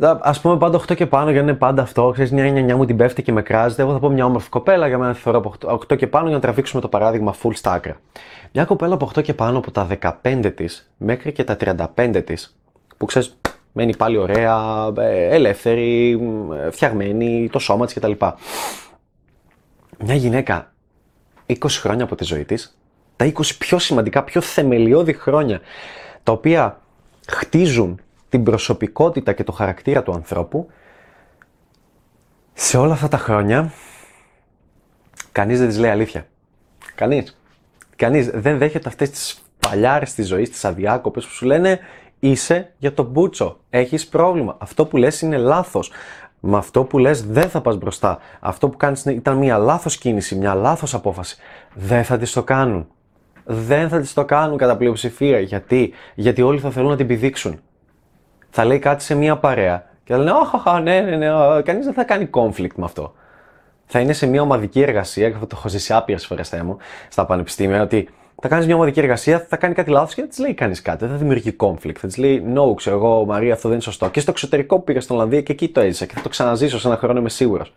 [0.00, 2.10] Α πούμε πάντα 8 και πάνω, γιατί είναι πάντα αυτό.
[2.12, 3.82] Ξέρεις, μια νιανιά μου την πέφτει και με κράζεται.
[3.82, 6.34] Εγώ θα πω μια όμορφη κοπέλα, για μένα θεωρώ από 8, 8 και πάνω, για
[6.34, 7.96] να τραβήξουμε το παράδειγμα full στα άκρα.
[8.52, 9.86] Μια κοπέλα από 8 και πάνω, από τα
[10.22, 11.56] 15 της μέχρι και τα
[11.96, 12.56] 35 της,
[12.96, 13.38] που ξέρεις,
[13.72, 16.20] μένει πάλι ωραία, ε, ελεύθερη,
[16.70, 18.12] φτιαγμένη, το σώμα της κτλ.
[19.98, 20.72] Μια γυναίκα
[21.46, 22.78] 20 χρόνια από τη ζωή της,
[23.16, 25.60] τα 20 πιο σημαντικά, πιο θεμελιώδη χρόνια,
[26.22, 26.80] τα οποία
[27.28, 28.00] χτίζουν
[28.34, 30.70] την προσωπικότητα και το χαρακτήρα του ανθρώπου,
[32.52, 33.72] σε όλα αυτά τα χρόνια,
[35.32, 36.26] κανείς δεν της λέει αλήθεια.
[36.94, 37.40] Κανείς.
[37.96, 41.78] Κανείς δεν δέχεται αυτές τις παλιάρες της ζωής, τις αδιάκοπες που σου λένε
[42.20, 45.90] είσαι για τον μπούτσο, έχεις πρόβλημα, αυτό που λες είναι λάθος.
[46.40, 48.18] Με αυτό που λες δεν θα πας μπροστά.
[48.40, 51.36] Αυτό που κάνεις ήταν μια λάθος κίνηση, μια λάθος απόφαση.
[51.74, 52.86] Δεν θα τις το κάνουν.
[53.44, 55.40] Δεν θα τις το κάνουν κατά πλειοψηφία.
[55.40, 57.60] Γιατί, Γιατί όλοι θα θέλουν να την πηδήξουν
[58.56, 61.28] θα λέει κάτι σε μια παρέα και θα λένε Αχ, ναι, ναι, ναι,
[61.62, 63.14] κανείς δεν θα κάνει conflict με αυτό.
[63.86, 66.76] Θα είναι σε μια ομαδική εργασία, και αυτό το έχω ζήσει άπειρες φορές μου
[67.08, 68.08] στα πανεπιστήμια, ότι
[68.42, 70.98] θα κάνεις μια ομαδική εργασία, θα κάνει κάτι λάθος και δεν της λέει κανείς κάτι.
[70.98, 71.94] Δεν θα δημιουργεί conflict.
[71.98, 74.08] Θα της λέει No, ξέρω εγώ, Μαρία, αυτό δεν είναι σωστό.
[74.08, 76.78] Και στο εξωτερικό που πήγα στην Ολλανδία και εκεί το έζησα και θα το ξαναζήσω
[76.78, 77.74] σε ένα χρόνο, είμαι σίγουρος.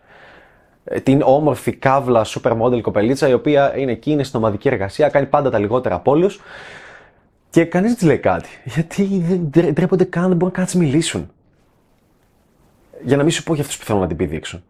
[0.84, 5.50] Ε, την όμορφη καύλα supermodel κοπελίτσα, η οποία είναι εκείνη στην ομαδική εργασία, κάνει πάντα
[5.50, 6.40] τα λιγότερα από όλους
[7.50, 8.48] και κανείς δεν της λέει κάτι.
[8.64, 11.30] Γιατί δεν ντρέπονται καν, δεν μπορούν να τι μιλήσουν.
[13.04, 14.62] Για να μην σου πω για αυτούς που θέλουν να την πηδήξουν.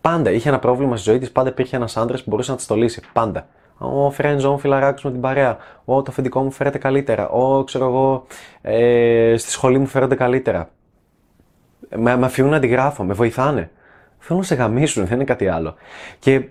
[0.00, 2.66] Πάντα είχε ένα πρόβλημα στη ζωή της, πάντα υπήρχε ένας άντρας που μπορούσε να της
[2.66, 3.02] το λύσει.
[3.12, 3.48] Πάντα.
[3.78, 5.56] Ο φρέντζο, ο φιλαράκι με την παρέα.
[5.84, 7.28] Ο το αφεντικό μου φέρεται καλύτερα.
[7.28, 8.26] Ο ξέρω εγώ,
[8.62, 10.70] ε, στη σχολή μου φέρονται καλύτερα.
[11.96, 13.70] Με, με αφήνουν να αντιγράφω, με βοηθάνε.
[14.18, 15.74] Θέλω να σε γαμίσουν, δεν είναι κάτι άλλο.
[16.18, 16.48] Και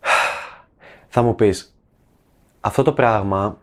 [1.08, 1.76] θα μου πεις,
[2.60, 3.58] αυτό το πράγμα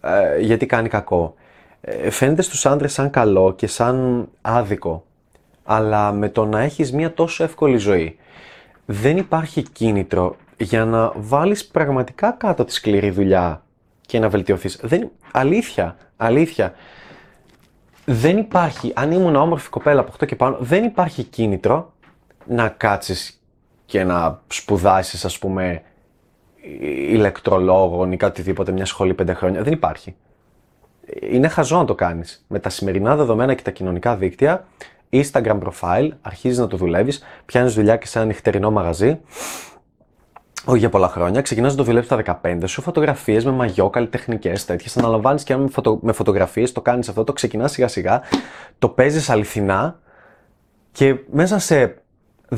[0.00, 1.34] ε, γιατί κάνει κακό.
[1.80, 5.04] Ε, φαίνεται στους άντρες σαν καλό και σαν άδικο,
[5.64, 8.18] αλλά με το να έχεις μια τόσο εύκολη ζωή,
[8.86, 13.62] δεν υπάρχει κίνητρο για να βάλεις πραγματικά κάτω τη σκληρή δουλειά
[14.06, 14.78] και να βελτιωθείς.
[14.82, 16.74] Δεν, αλήθεια, αλήθεια.
[18.04, 21.92] Δεν υπάρχει, αν ήμουν όμορφη κοπέλα από 8 και πάνω, δεν υπάρχει κίνητρο
[22.46, 23.42] να κάτσεις
[23.86, 25.82] και να σπουδάσεις ας πούμε
[27.10, 29.62] ηλεκτρολόγων ή κάτι οτιδήποτε, μια σχολή πέντε χρόνια.
[29.62, 30.16] Δεν υπάρχει.
[31.30, 32.44] Είναι χαζό να το κάνεις.
[32.48, 34.66] Με τα σημερινά δεδομένα και τα κοινωνικά δίκτυα,
[35.10, 39.20] Instagram profile, αρχίζεις να το δουλεύεις, πιάνεις δουλειά και σε ένα νυχτερινό μαγαζί.
[40.64, 41.40] Όχι για πολλά χρόνια.
[41.40, 44.96] Ξεκινάς να το δουλεύεις στα 15 σου, φωτογραφίες με μαγιό, καλλιτεχνικές τέτοιες.
[44.96, 48.22] Αναλαμβάνεις και με, φωτο, με φωτογραφίες, το κάνεις αυτό, το ξεκινάς σιγά σιγά,
[48.78, 50.00] το παίζεις αληθινά
[50.92, 51.94] και μέσα σε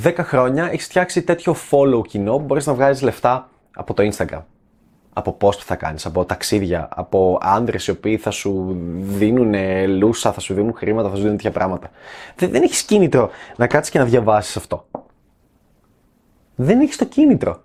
[0.02, 4.42] 10 χρόνια έχεις φτιάξει τέτοιο follow κοινό που μπορείς να βγάζεις λεφτά από το Instagram.
[5.12, 9.54] Από post που θα κάνεις, από ταξίδια, από άντρες οι οποίοι θα σου δίνουν
[9.88, 11.90] λούσα, θα σου δίνουν χρήματα, θα σου δίνουν τέτοια πράγματα.
[12.36, 14.86] Δεν, δεν έχεις κίνητρο να κάτσεις και να διαβάσεις αυτό.
[16.54, 17.62] Δεν έχεις το κίνητρο.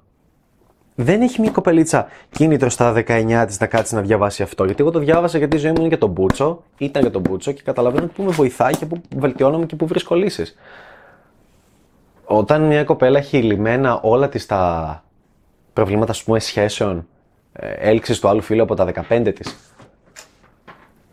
[1.00, 4.66] Δεν έχει μια κοπελίτσα κίνητρο στα 19 της να κάτσεις να διαβάσει αυτό.
[4.66, 7.22] Γιατί εγώ το διάβασα γιατί η ζωή μου είναι για τον Μπούτσο, ήταν για τον
[7.22, 10.58] Μπούτσο και καταλαβαίνω που με βοηθάει και που βελτιώνομαι και που βρίσκω λύσεις.
[12.26, 15.04] Όταν μια κοπέλα έχει λυμμένα όλα της τα
[15.78, 17.08] προβλήματα ας πούμε, σχέσεων,
[17.54, 19.56] ε, έλξης του άλλου φίλου από τα 15 της,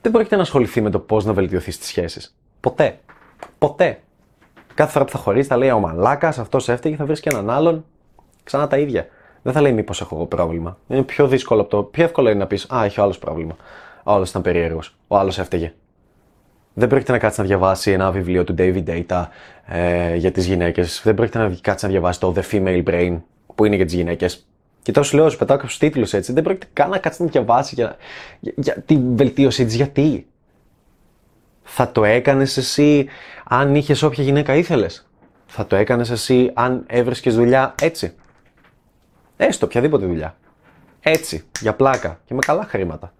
[0.02, 2.36] δεν πρόκειται να ασχοληθεί με το πώς να βελτιωθείς τις σχέσεις.
[2.60, 2.98] Ποτέ.
[3.58, 4.00] Ποτέ.
[4.74, 7.50] Κάθε φορά που θα χωρίσει θα λέει Ο μαλάκας, αυτός έφταιγε, θα βρεις και έναν
[7.50, 7.84] άλλον.
[8.44, 9.06] Ξανά τα ίδια.
[9.42, 10.78] Δεν θα λέει μήπως έχω εγώ πρόβλημα.
[10.88, 11.82] Είναι πιο δύσκολο από το.
[11.82, 13.56] Πιο εύκολο είναι να πεις Α, έχει άλλος πρόβλημα.
[14.02, 14.96] Ο άλλος ήταν περίεργος.
[15.08, 15.74] Ο άλλος έφταιγε.
[16.74, 19.26] Δεν πρόκειται να κάτσει να διαβάσει ένα βιβλίο του David Data
[19.66, 21.00] ε, για τις γυναίκες.
[21.04, 23.16] Δεν πρόκειται να κάτσει να διαβάσει το The Female Brain
[23.54, 24.46] που είναι για τις γυναίκες.
[24.84, 26.32] Και τώρα σου λέω, σου πετάω κάποιους τίτλους έτσι.
[26.32, 27.96] Δεν πρόκειται καν να κάτσεις να διαβάσεις για,
[28.40, 29.74] για, για τη βελτίωσή της.
[29.74, 30.26] Γιατί;
[31.62, 33.06] Θα το έκανες εσύ
[33.44, 35.08] αν είχες όποια γυναίκα ήθελες;
[35.46, 38.14] Θα το έκανες εσύ αν έβρισκες δουλειά έτσι;
[39.36, 40.36] Έστω, οποιαδήποτε δουλειά.
[41.00, 43.12] Έτσι, για πλάκα και με καλά χρήματα.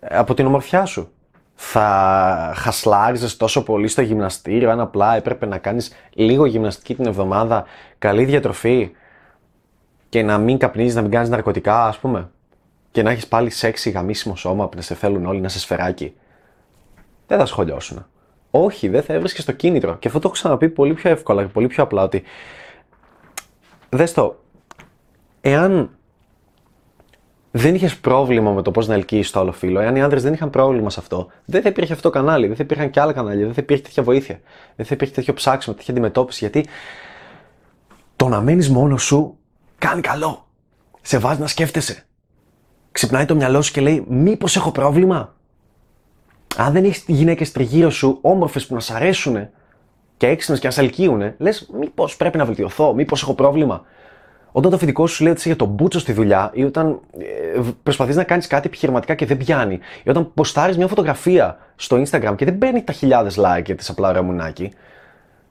[0.00, 1.10] Από την ομορφιά σου.
[1.54, 7.64] Θα χασλάριζες τόσο πολύ στο γυμναστήριο αν απλά έπρεπε να κάνεις λίγο γυμναστική την εβδομάδα,
[7.98, 8.90] καλή διατροφή,
[10.08, 12.30] και να μην καπνίζεις, να μην κάνεις ναρκωτικά, ας πούμε.
[12.90, 16.14] Και να έχεις πάλι σεξι γαμίσιμο σώμα που να σε θέλουν όλοι να σε σφαιράκι.
[17.26, 18.06] Δεν θα σχολιώσουν.
[18.50, 19.96] Όχι, δεν θα έβρισκε το κίνητρο.
[19.96, 22.22] Και αυτό το έχω ξαναπεί πολύ πιο εύκολα και πολύ πιο απλά ότι
[23.88, 24.42] δες το,
[25.40, 25.90] εάν
[27.50, 30.32] δεν είχες πρόβλημα με το πώς να ελκύεις το άλλο φίλο, εάν οι άντρε δεν
[30.32, 33.12] είχαν πρόβλημα σε αυτό, δεν θα υπήρχε αυτό το κανάλι, δεν θα υπήρχαν και άλλα
[33.12, 34.40] κανάλια, δεν θα υπήρχε τέτοια βοήθεια,
[34.76, 36.48] δεν θα υπήρχε τέτοιο ψάξιμο, τέτοια αντιμετώπιση.
[36.48, 36.68] Γιατί
[38.16, 39.35] το να μένεις μόνος σου
[39.78, 40.46] κάνει καλό.
[41.02, 42.06] Σε βάζει να σκέφτεσαι.
[42.92, 45.34] Ξυπνάει το μυαλό σου και λέει: Μήπως έχω πρόβλημα;
[46.56, 49.48] Αν δεν έχεις γυναίκες τριγύρω σου, όμορφες που να σ' αρέσουν
[50.16, 53.84] και έξυπνες και να σε ελκύουν, λες: Μήπως πρέπει να βελτιωθώ, μήπως έχω πρόβλημα;
[54.52, 57.60] Όταν το αφεντικό σου λέει ότι είσαι για τον μπούτσο στη δουλειά ή όταν ε,
[57.82, 62.34] προσπαθείς να κάνεις κάτι επιχειρηματικά και δεν πιάνει, ή όταν ποστάρεις μια φωτογραφία στο Instagram
[62.36, 64.72] και δεν παίρνει τα χιλιάδες like γιατί είσαι απλά ωραίο μουνάκι,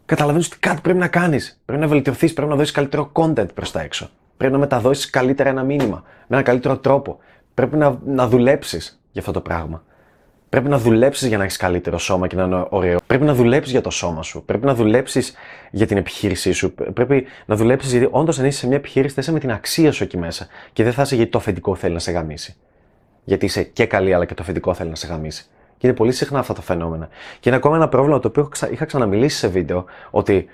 [0.05, 1.61] καταλαβαίνεις ότι κάτι πρέπει να κάνεις.
[1.65, 4.09] Πρέπει να βελτιωθείς, πρέπει να δώσεις καλύτερο content προς τα έξω.
[4.37, 7.17] Πρέπει να μεταδώσεις καλύτερα ένα μήνυμα, με ένα καλύτερο τρόπο.
[7.53, 9.83] Πρέπει να, να δουλέψεις για αυτό το πράγμα.
[10.49, 12.99] Πρέπει να δουλέψεις για να έχεις καλύτερο σώμα και να είναι ωραίο.
[13.07, 14.43] Πρέπει να δουλέψεις για το σώμα σου.
[14.45, 15.33] Πρέπει να δουλέψεις
[15.71, 16.73] για την επιχείρησή σου.
[16.73, 19.91] Πρέπει να δουλέψεις γιατί όντως αν είσαι σε μια επιχείρηση θα είσαι με την αξία
[19.91, 20.47] σου εκεί μέσα.
[20.73, 22.55] Και δεν θα είσαι γιατί το αφεντικό θέλει να σε γαμίσει.
[23.23, 25.45] Γιατί είσαι και καλή, αλλά και το αφεντικό θέλει να σε γαμίσει.
[25.85, 27.09] Και είναι πολύ συχνά αυτά τα φαινόμενα.
[27.39, 30.45] Και είναι ακόμα ένα πρόβλημα το οποίο είχα ξαναμιλήσει σε βίντεο, ότι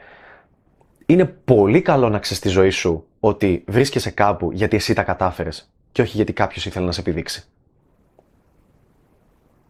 [1.06, 5.72] είναι πολύ καλό να ξέρεις στη ζωή σου ότι βρίσκεσαι κάπου γιατί εσύ τα κατάφερες
[5.92, 7.46] και όχι γιατί κάποιος ήθελε να σε επιδείξει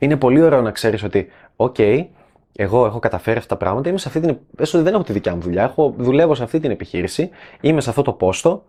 [0.05, 2.05] είναι πολύ ωραίο να ξέρεις ότι, OK,
[2.55, 4.37] εγώ έχω καταφέρει αυτά τα πράγματα, είμαι σε αυτή την.
[4.57, 7.29] Έστω δεν έχω τη δικιά μου δουλειά, έχω, δουλεύω σε αυτή την επιχείρηση,
[7.61, 8.63] είμαι σε αυτό το πόστο,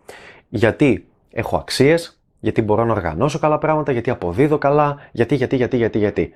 [0.48, 5.76] γιατί έχω αξίες, γιατί μπορώ να οργανώσω καλά πράγματα, γιατί αποδίδω καλά, γιατί, γιατί, γιατί,
[5.76, 6.32] γιατί, γιατί.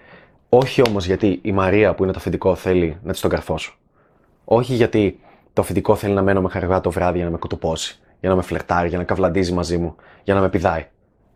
[0.49, 3.75] Όχι όμως γιατί η Μαρία που είναι το αφεντικό θέλει να της τον καρφώσω.
[4.45, 5.21] Όχι γιατί
[5.53, 8.37] το αφεντικό θέλει να μένω με χαριγά το βράδυ για να με κουτουπώσει, για να
[8.37, 10.87] με φλερτάρει, για να καβλαντίζει μαζί μου, για να με πηδάει.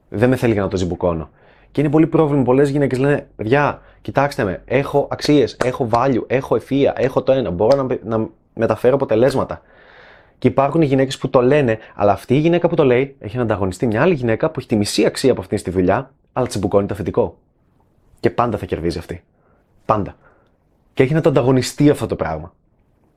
[0.08, 1.30] Δεν με θέλει για να το ζυμπουκώνω.
[1.70, 2.42] Και είναι πολύ πρόβλημα.
[2.42, 7.50] Πολλές γυναίκες λένε: Παιδιά, κοιτάξτε με, έχω αξίες, έχω value, έχω ευθεία, έχω το ένα,
[7.50, 9.62] μπορώ να, να μεταφέρω αποτελέσματα.
[10.38, 13.42] Και υπάρχουν γυναίκες που το λένε, αλλά αυτή η γυναίκα που το λέει έχει να
[13.42, 16.86] ανταγωνιστεί μια άλλη γυναίκα που έχει τη μισή αξία από αυτήν στη δουλειά, αλλά τσιμπουκώνει
[16.86, 17.38] το αφεντικό.
[18.20, 19.22] Και πάντα θα κερδίζει αυτή.
[19.84, 20.16] Πάντα.
[20.94, 22.52] Και έχει να το ανταγωνιστεί αυτό το πράγμα.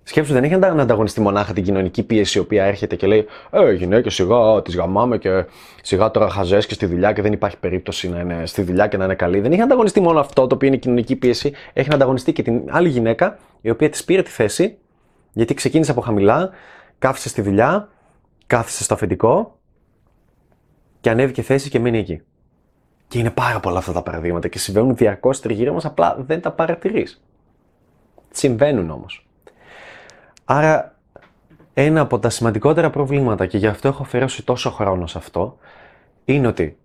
[0.04, 3.72] Σκέψου, δεν έχει να ανταγωνιστεί μονάχα την κοινωνική πίεση η οποία έρχεται και λέει Ε,
[3.72, 5.46] γυναίκες σιγά τις γαμάμε και
[5.82, 8.98] σιγά τώρα χαζές και στη δουλειά και δεν υπάρχει περίπτωση να είναι στη δουλειά και
[8.98, 9.40] να είναι καλή.
[9.40, 11.54] Δεν έχει να ανταγωνιστεί μόνο αυτό το οποίο είναι κοινωνική πίεση.
[11.74, 14.78] Έχει να ανταγωνιστεί και την άλλη γυναίκα η οποία της πήρε τη θέση
[15.34, 16.50] γιατί ξεκίνησε από χαμηλά,
[17.00, 17.90] κάθισε στη δουλειά,
[18.48, 19.60] κάθισε στο αφεντικό
[21.02, 22.22] και ανέβηκε θέση και μείνει εκεί.
[23.14, 26.52] Και είναι πάρα πολλά αυτά τα παραδείγματα και συμβαίνουν διαρκώς τριγύρω μας, απλά δεν τα
[26.52, 27.24] παρατηρείς.
[28.32, 29.28] Συμβαίνουν όμως.
[30.46, 30.96] Άρα
[31.74, 35.58] ένα από τα σημαντικότερα προβλήματα και γι' αυτό έχω αφιερώσει τόσο χρόνο σε αυτό
[36.26, 36.78] είναι ότι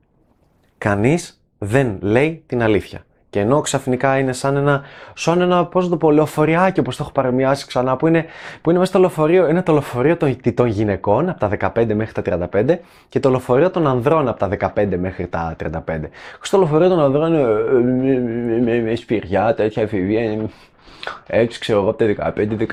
[0.79, 3.05] κανείς δεν λέει την αλήθεια.
[3.31, 4.83] Και ενώ ξαφνικά είναι σαν ένα,
[5.15, 8.25] σαν ένα πώς το πω, λεωφοριάκι όπως το έχω παρεμοιάσει ξανά, που είναι,
[8.63, 12.23] που είναι μέσα στο λεωφορείο, είναι το λεωφορείο των, των γυναικών από τα 15 μέχρι
[12.23, 12.77] τα 35
[13.09, 15.71] και το λεωφορείο των ανδρών από τα 15 μέχρι τα 35.
[16.41, 17.35] Στο λεωφορείο των ανδρών
[18.59, 20.49] είναι με σπηριά, τέτοια εφηβεία,
[21.27, 22.67] έτσι ξέρω εγώ από τα 15-16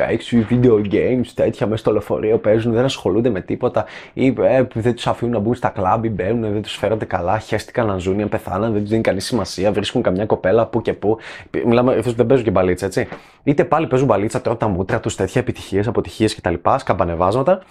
[0.50, 5.10] video games, τέτοια μέσα στο λεωφορείο παίζουν, δεν ασχολούνται με τίποτα ή ε, δεν του
[5.10, 8.22] αφήνουν να μπουν στα κλαμπ ή μπαίνουν, δεν του φέρονται καλά, χαίστηκαν να ζουν ή
[8.22, 11.18] αν πεθάναν, δεν του δίνει κανεί σημασία, βρίσκουν καμιά κοπέλα που και που.
[11.66, 13.08] Μιλάμε, αυτού δεν παίζουν και μπαλίτσα, έτσι.
[13.44, 16.54] Είτε πάλι παίζουν μπαλίτσα, τρώνε τα μούτρα του, τέτοια επιτυχίε, αποτυχίε κτλ.
[16.78, 17.62] Σκαμπανεβάσματα.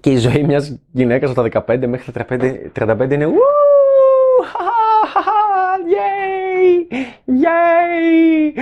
[0.00, 3.26] Και η ζωή μια γυναίκα από τα 15 μέχρι τα 35 είναι.
[7.26, 8.60] Yay!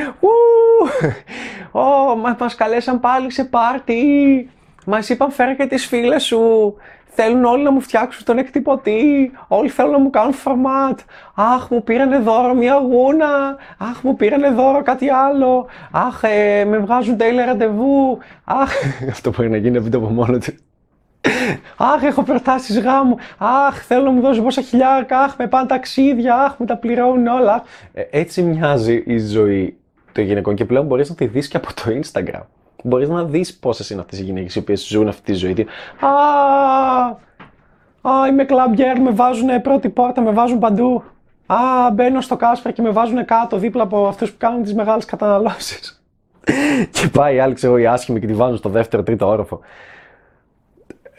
[1.73, 4.51] Ω, μας καλέσαν πάλι σε πάρτι.
[4.87, 6.75] Μας είπαν φέρε και τις φίλες σου.
[7.19, 9.33] Θέλουν όλοι να μου φτιάξουν τον εκτυπωτή.
[9.49, 11.01] Όλοι θέλουν να μου κάνουν φορμάτ.
[11.35, 13.57] Αχ, μου πήρανε δώρο μια γούνα.
[13.79, 15.67] Αχ, μου πήρανε δώρο κάτι άλλο.
[15.91, 18.19] Αχ, ε, με βγάζουν τέλεια ραντεβού.
[18.45, 18.73] Αχ,
[19.11, 20.53] αυτό μπορεί να γίνει βίντεο από μόνο του.
[21.77, 23.17] Αχ, έχω προτάσεις γάμου.
[23.39, 25.19] Αχ, θέλω να μου δώσεις πόσα χιλιάρικα.
[25.19, 26.35] Αχ, με πάνε ταξίδια.
[26.35, 27.63] Αχ, με τα πληρώνουν όλα.
[27.93, 29.77] Ε, έτσι μοιάζει η ζωή
[30.13, 32.43] των γυναικών και πλέον μπορείς να τη δεις και από το Instagram.
[32.83, 35.67] Μπορείς να δεις πόσες είναι αυτές οι γυναίκες οι οποίες ζουν αυτή τη ζωή.
[36.01, 36.09] Α,
[38.11, 41.03] α, είμαι κλαμπιέρ, με βάζουν πρώτη πόρτα, με βάζουν παντού.
[41.47, 45.05] Α, μπαίνω στο Κάσπερ και με βάζουν κάτω δίπλα από αυτούς που κάνουν τις μεγάλες
[45.05, 46.03] καταναλώσεις.
[46.91, 49.61] και πάει η άλλη, ξέρω, η άσχημη και τη βάζουν στο δεύτερο, τρίτο όροφο.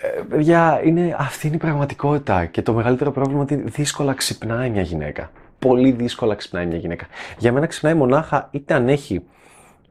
[0.01, 4.69] Ε, παιδιά, είναι, αυτή είναι η πραγματικότητα και το μεγαλύτερο πρόβλημα είναι ότι δύσκολα ξυπνάει
[4.69, 5.31] μια γυναίκα.
[5.60, 7.07] Πολύ δύσκολα ξυπνάει μια γυναίκα.
[7.38, 9.23] Για μένα ξυπνάει μονάχα είτε αν έχει.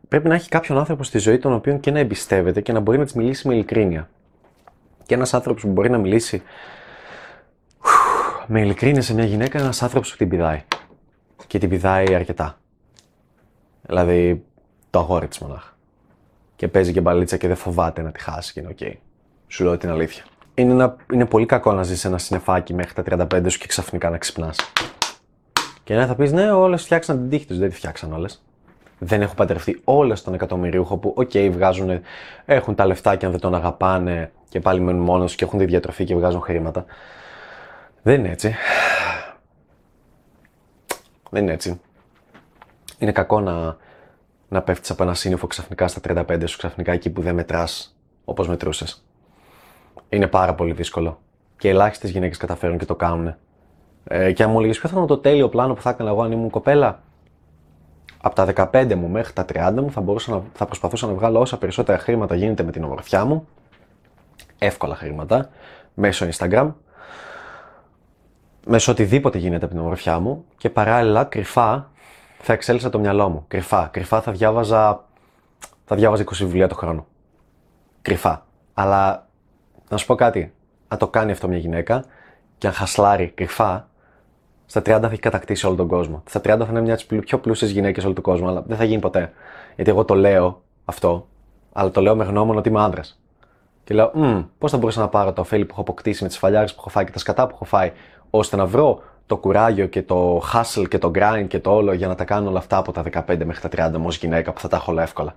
[0.09, 2.99] Πρέπει να έχει κάποιον άνθρωπο στη ζωή τον οποίο και να εμπιστεύεται και να μπορεί
[2.99, 4.09] να της μιλήσει με ειλικρίνεια.
[5.07, 6.43] Και ένας άνθρωπος που μπορεί να μιλήσει
[8.47, 10.63] με ειλικρίνεια σε μια γυναίκα είναι ένας άνθρωπος που την πηδάει.
[11.47, 12.59] Και την πηδάει αρκετά.
[13.83, 14.45] Δηλαδή
[14.91, 15.77] το αγόρι της μονάχα.
[16.57, 19.06] Και παίζει και μπαλίτσα και δεν φοβάται να τη χάσει και είναι οκ.
[19.49, 20.25] Σου λέω την αλήθεια.
[20.55, 23.67] Είναι, ένα, είναι πολύ κακό να ζεις σε ένα συννεφάκι μέχρι τα 35 σου και
[23.67, 24.57] ξαφνικά να ξυπνάς.
[25.85, 27.59] Και ναι, θα πεις ναι, όλες φτιάξαν την τύχη τους.
[27.59, 28.43] Δεν τη φτιάξαν όλες.
[28.99, 32.01] Δεν έχουν παντρευτεί όλες τον εκατομμυρίουχο που, OK, okay, βγάζουν,
[32.45, 35.65] έχουν τα λεφτά και αν δεν τον αγαπάνε και πάλι μένουν μόνος και έχουν τη
[35.65, 36.85] διατροφή και βγάζουν χρήματα.
[38.03, 38.55] Δεν είναι έτσι.
[41.31, 41.81] Δεν είναι έτσι.
[42.99, 43.77] Είναι κακό να,
[44.49, 48.49] να πέφτεις από ένα σύννεφο ξαφνικά στα 35 σου, ξαφνικά εκεί που δεν μετράς όπως
[48.49, 49.06] μετρούσες.
[50.09, 51.19] Είναι πάρα πολύ δύσκολο.
[51.59, 53.35] Και ελάχιστες γυναίκες καταφέρουν και το κάνουν.
[54.05, 56.23] Ε, και αν μου έλεγες ποιο θα ήταν το τέλειο πλάνο που θα έκανα εγώ
[56.23, 57.01] αν ήμουν κοπέλα,
[58.21, 61.41] από τα 15 μου μέχρι τα 30 μου θα, μπορούσα να, θα προσπαθούσα να βγάλω
[61.41, 63.49] όσα περισσότερα χρήματα γίνεται με την ομορφιά μου.
[64.59, 65.49] Εύκολα χρήματα.
[65.95, 66.73] Μέσω Instagram.
[68.67, 70.45] Μέσω οτιδήποτε γίνεται από την ομορφιά μου.
[70.57, 71.91] Και παράλληλα, κρυφά,
[72.39, 73.45] θα εξέλιξα το μυαλό μου.
[73.49, 73.87] Κρυφά.
[73.87, 75.05] Κρυφά θα διάβαζα.
[75.85, 77.07] Θα διάβαζα 20 βιβλία το χρόνο.
[78.03, 78.47] Κρυφά.
[78.75, 79.26] Αλλά
[79.89, 80.53] να σου πω κάτι.
[80.89, 82.05] Αν το κάνει αυτό μια γυναίκα
[82.59, 83.89] και αν χασλάρει κρυφά,
[84.67, 86.23] στα 30 θα έχει κατακτήσει όλο τον κόσμο.
[86.29, 88.77] Στα 30 θα είναι μια από τις πιο πλούσιες γυναίκες όλου του κόσμου, αλλά δεν
[88.77, 89.33] θα γίνει ποτέ.
[89.75, 91.27] Γιατί εγώ το λέω αυτό,
[91.73, 93.03] αλλά το λέω με γνώμονα ότι είμαι άντρα.
[93.85, 94.13] Και λέω,
[94.59, 96.89] πώς θα μπορούσα να πάρω το ωφέλη που έχω αποκτήσει με τις φαλιάρες που έχω
[96.89, 97.93] φάει και τα σκατά που έχω φάει,
[98.31, 102.07] ώστε να βρω το κουράγιο και το hustle και το grind και το όλο για
[102.09, 104.69] να τα κάνω όλα αυτά από τα 15 μέχρι τα 30 ως γυναίκα που θα
[104.69, 105.35] τα έχω όλα εύκολα.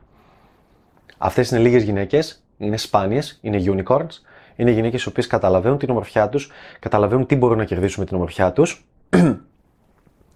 [1.18, 4.22] Αυτές είναι λίγες γυναίκες, είναι σπάνιες, είναι unicorns,
[4.60, 8.16] είναι γυναίκες οι οποίες καταλαβαίνουν την ομορφιά τους, καταλαβαίνουν τι μπορούν να κερδίσουν με την
[8.16, 8.86] ομορφιά τους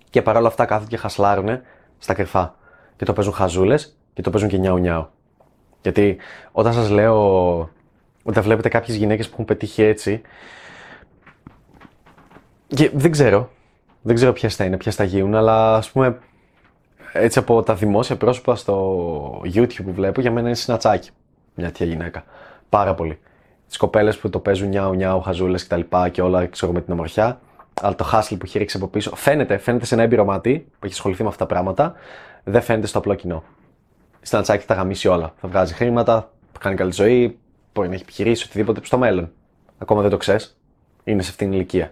[0.10, 1.62] και παρόλα αυτά κάθονται και χασλάρουν
[1.98, 2.56] στα κρυφά.
[2.96, 5.10] Και το παίζουν χαζούλες και το παίζουν και νιάου νιάου.
[5.82, 6.18] Γιατί
[6.52, 7.20] όταν σας λέω
[8.24, 10.22] όταν βλέπετε κάποιες γυναίκες που έχουν πετύχει έτσι.
[12.68, 13.50] Και δεν ξέρω.
[14.02, 16.20] Δεν ξέρω ποιες θα είναι, ποιες θα γίνουν, αλλά ας πούμε
[17.14, 21.10] έτσι από τα δημόσια πρόσωπα στο YouTube που βλέπω, για μένα είναι συνατσάκι.
[21.56, 22.24] Μια τέτοια γυναίκα.
[22.70, 23.20] Πάρα πολύ.
[23.74, 25.80] Τις κοπέλες που το παίζουν νιάου νιάου, χαζούλες κτλ.
[25.80, 27.40] Και, και όλα ξέρω με την ομορφιά
[27.82, 30.86] αλλά το hustle που έχει ρίξει από πίσω φαίνεται, φαίνεται σε ένα έμπειρο μάτι που
[30.86, 31.94] έχει ασχοληθεί με αυτά τα πράγματα,
[32.44, 33.44] δεν φαίνεται στο απλό κοινό.
[34.22, 35.34] Στην ατσάκι θα γαμίσει όλα.
[35.42, 37.40] Θα βγάζει χρήματα, θα κάνει καλή ζωή,
[37.74, 39.32] μπορεί να έχει επιχειρήσει οτιδήποτε στο μέλλον.
[39.78, 40.58] Ακόμα δεν το ξέρεις.
[41.04, 41.92] Είναι σε αυτήν την ηλικία.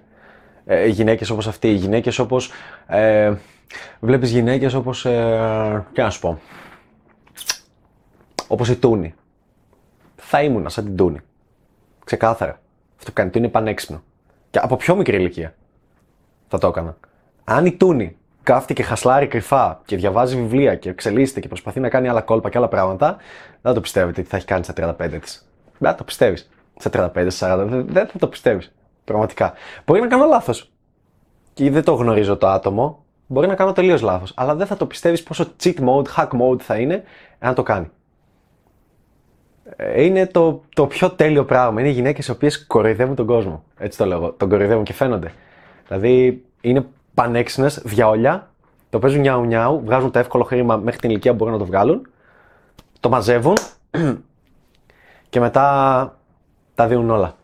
[0.65, 2.51] Ε, γυναίκες όπως αυτή, γυναίκες όπως.
[2.87, 3.33] Ε,
[3.99, 5.05] Βλέπεις γυναίκες όπως.
[5.05, 6.39] Ε, τι να σου πω.
[8.47, 9.13] Όπως η Τούνη.
[10.15, 11.19] Θα ήμουνα σαν την Τούνη.
[12.11, 12.59] Ξεκάθαρα.
[12.97, 14.03] Αυτό που κάνει Τούνη είναι πανέξυπνο.
[14.49, 15.55] Και από πιο μικρή ηλικία
[16.47, 16.97] θα το έκανα.
[17.43, 21.89] Αν η Τούνη κάθεται και χασλάρει κρυφά και διαβάζει βιβλία και εξελίσσεται και προσπαθεί να
[21.89, 23.17] κάνει άλλα κόλπα και άλλα πράγματα,
[23.61, 25.49] δεν το πιστεύετε ότι θα έχει κάνει στα 35 της.
[25.77, 26.49] Δεν το πιστεύεις.
[26.77, 28.73] Στα 35, 40, δεν θα το πιστεύεις.
[29.03, 29.53] Πραγματικά.
[29.85, 30.71] Μπορεί να κάνω λάθος.
[31.53, 33.05] Και δεν το γνωρίζω το άτομο.
[33.27, 34.33] Μπορεί να κάνω τελείως λάθος.
[34.35, 37.03] Αλλά δεν θα το πιστεύεις πόσο cheat mode, hack mode θα είναι
[37.39, 37.89] εάν το κάνει.
[39.75, 41.81] Ε, είναι το, το πιο τέλειο πράγμα.
[41.81, 43.63] Είναι γυναίκες οι οποίες κοροϊδεύουν τον κόσμο.
[43.77, 44.31] Έτσι το λέω.
[44.31, 45.31] Τον κοροϊδεύουν και φαίνονται.
[45.87, 48.51] Δηλαδή είναι πανέξινε, διαόλια,
[48.89, 51.65] το παίζουν νιάου νιάου, βγάζουν το εύκολο χρήμα μέχρι την ηλικία που μπορούν να το
[51.65, 52.07] βγάλουν,
[52.99, 53.57] το μαζεύουν
[55.29, 56.17] και μετά
[56.75, 57.35] τα δίνουν όλα.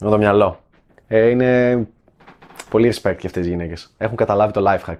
[0.00, 0.58] Με το μυαλό.
[1.08, 1.86] Ε, είναι
[2.70, 3.94] πολύ respect για αυτές τις γυναίκες.
[3.98, 4.96] Έχουν καταλάβει το life hack.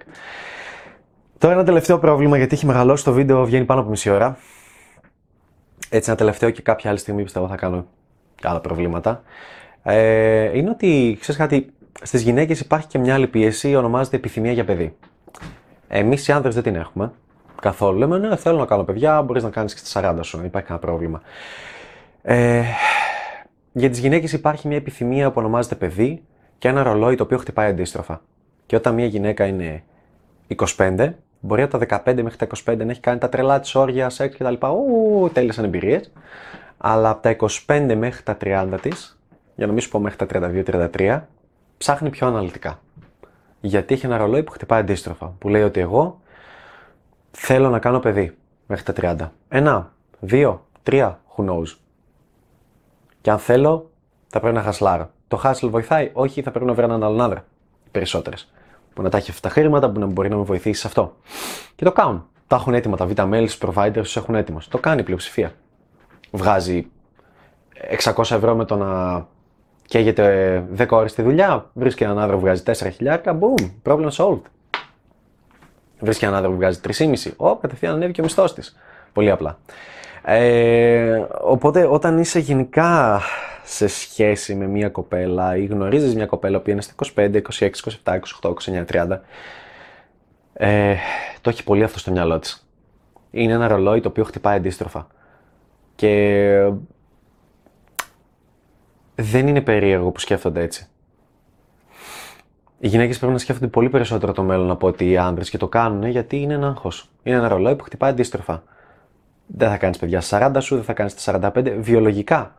[1.37, 4.37] Τώρα ένα τελευταίο πρόβλημα γιατί έχει μεγαλώσει το βίντεο, βγαίνει πάνω από μισή ώρα.
[5.89, 7.85] Έτσι, ένα τελευταίο και κάποια άλλη στιγμή πιστεύω θα κάνω
[8.43, 9.23] άλλα προβλήματα.
[9.83, 11.71] Ε, είναι ότι, ξέρεις κάτι,
[12.01, 14.95] Στις γυναίκες υπάρχει και μια άλλη πίεση, ονομάζεται επιθυμία για παιδί.
[15.87, 17.11] Εμείς οι άνδρες δεν την έχουμε
[17.61, 17.97] καθόλου.
[17.97, 20.67] Λέμε, ναι, θέλω να κάνω παιδιά, μπορείς να κάνεις και στα 40 σου, δεν υπάρχει
[20.67, 21.21] κανένα πρόβλημα.
[22.21, 22.63] Ε,
[23.71, 26.23] για τις γυναίκες υπάρχει μια επιθυμία που ονομάζεται παιδί
[26.57, 28.21] και ένα ρολόι το οποίο χτυπάει αντίστροφα.
[28.65, 29.83] Και όταν μια γυναίκα είναι
[30.77, 31.13] 25,
[31.47, 34.37] μπορεί από τα 15 μέχρι τα 25 να έχει κάνει τα τρελά της όρια, σεξ
[34.37, 34.65] κτλ.
[34.65, 36.11] Ου, τέλειωσαν εμπειρίες.
[36.77, 37.35] Αλλά από τα
[37.67, 39.19] 25 μέχρι τα 30 της,
[39.55, 40.25] για να μην σου πω μέχρι τα
[40.95, 41.21] 32-33,
[41.77, 42.79] ψάχνει πιο αναλυτικά.
[43.61, 45.25] Γιατί έχει ένα ρολόι που χτυπάει αντίστροφα.
[45.39, 46.21] Που λέει ότι εγώ
[47.31, 49.29] θέλω να κάνω παιδί μέχρι τα 30.
[49.49, 51.75] Ένα, δύο, τρία, who knows.
[53.21, 53.89] Και αν θέλω,
[54.27, 55.09] θα πρέπει να χασλάρω.
[55.27, 57.45] Το hustle βοηθάει, όχι, θα πρέπει να βρω έναν άλλον άντρα.
[57.91, 58.51] Περισσότερες.
[58.97, 61.15] Που να τα έχει αυτά τα χρήματα, που να μπορεί να με βοηθήσει σε αυτό.
[61.75, 62.25] Και το κάνουν.
[62.47, 62.97] Τα έχουν έτοιμα.
[62.97, 64.67] Τα β' mails, providers τους έχουν έτοιμος.
[64.67, 65.51] Το κάνει η πλειοψηφία.
[66.31, 66.87] Βγάζει
[68.03, 69.25] 600 ευρώ με το να
[69.85, 74.41] καίγεται 10 ώρες στη δουλειά, βρίσκει έναν άντρα που βγάζει 4 χιλιάρικα, boom, problem solved.
[75.99, 78.77] Βρίσκει έναν άντρα που βγάζει 3,5, ω, κατευθείαν ανέβηκε ο μισθός της.
[79.13, 79.57] Πολύ απλά.
[80.23, 83.21] Ε, οπότε όταν είσαι γενικά
[83.69, 87.69] σε σχέση με μια κοπέλα ή γνωρίζεις μια κοπέλα που είναι στα 25, 26,
[88.03, 89.19] 27, 28, 29, 30
[90.53, 90.95] ε,
[91.41, 92.67] το έχει πολύ αυτό στο μυαλό της.
[93.31, 95.07] Είναι ένα ρολόι το οποίο χτυπάει αντίστροφα.
[95.95, 96.71] Και
[99.15, 100.87] δεν είναι περίεργο που σκέφτονται έτσι.
[102.79, 105.67] Οι γυναίκες πρέπει να σκέφτονται πολύ περισσότερο το μέλλον από ότι οι άντρε και το
[105.67, 107.09] κάνουν γιατί είναι ένα άγχος.
[107.23, 108.63] Είναι ένα ρολόι που χτυπάει αντίστροφα.
[109.47, 111.75] Δεν θα κάνεις παιδιά στα 40 σου, δεν θα κάνεις στα 45.
[111.79, 112.55] Βιολογικά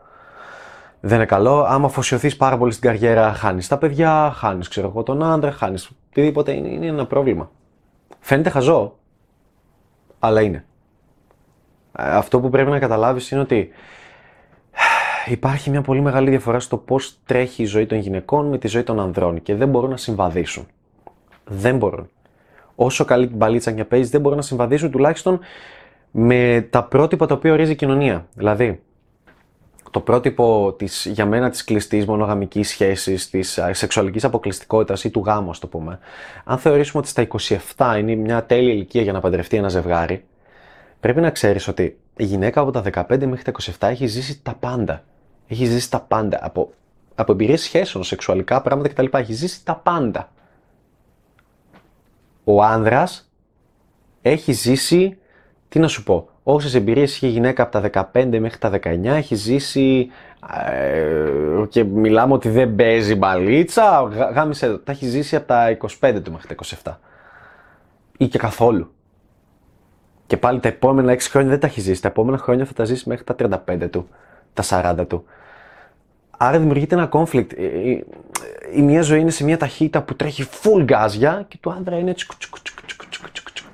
[1.00, 1.62] δεν είναι καλό.
[1.62, 5.90] Άμα αφοσιωθείς πάρα πολύ στην καριέρα, χάνεις τα παιδιά, χάνεις ξέρω εγώ τον άντρα, χάνεις
[6.10, 6.52] οτιδήποτε.
[6.52, 7.50] Είναι, είναι ένα πρόβλημα.
[8.20, 8.98] Φαίνεται χαζό,
[10.18, 10.64] αλλά είναι.
[11.98, 13.70] Ε, αυτό που πρέπει να καταλάβεις είναι ότι
[15.26, 18.82] υπάρχει μια πολύ μεγάλη διαφορά στο πώς τρέχει η ζωή των γυναικών με τη ζωή
[18.82, 20.66] των ανδρών και δεν μπορούν να συμβαδίσουν.
[21.44, 22.08] Δεν μπορούν.
[22.74, 25.40] Όσο καλή την μπαλίτσα και παίζει, δεν μπορούν να συμβαδίσουν τουλάχιστον
[26.10, 28.26] με τα πρότυπα τα οποία ορίζει η κοινωνία.
[28.34, 28.82] Δηλαδή,
[29.90, 35.50] το πρότυπο της, για μένα της κλειστής μονογαμικής σχέσης, της σεξουαλικής αποκλειστικότητας ή του γάμου,
[35.50, 35.98] ας το πούμε,
[36.44, 37.26] αν θεωρήσουμε ότι στα
[37.76, 40.24] 27 είναι μια τέλεια ηλικία για να παντρευτεί ένα ζευγάρι,
[41.00, 44.54] πρέπει να ξέρεις ότι η γυναίκα από τα 15 μέχρι τα 27 έχει ζήσει τα
[44.54, 45.02] πάντα.
[45.48, 46.38] Έχει ζήσει τα πάντα.
[46.42, 46.72] Από,
[47.14, 49.16] από εμπειρίες σχέσεων, σεξουαλικά πράγματα κτλ.
[49.16, 50.30] Έχει ζήσει τα πάντα.
[52.44, 53.30] Ο άνδρας
[54.22, 55.18] έχει ζήσει,
[55.68, 59.04] τι να σου πω, όσες εμπειρίες είχε η γυναίκα από τα 15 μέχρι τα 19,
[59.04, 60.10] έχει ζήσει
[60.66, 66.32] ε, και μιλάμε ότι δεν παίζει μπαλίτσα, γάμισε, τα έχει ζήσει από τα 25 του
[66.32, 66.96] μέχρι τα 27.
[68.16, 68.92] Ή και καθόλου.
[70.26, 72.02] Και πάλι τα επόμενα 6 χρόνια δεν τα έχει ζήσει.
[72.02, 74.08] Τα επόμενα χρόνια θα τα ζήσει μέχρι τα 35 του,
[74.54, 74.62] τα
[75.00, 75.24] 40 του.
[76.38, 77.52] Άρα δημιουργείται ένα conflict.
[77.56, 78.04] Η,
[78.72, 82.10] η, μία ζωή είναι σε μια ταχύτητα που τρέχει full γκάζια και του άνδρα είναι
[82.10, 82.26] έτσι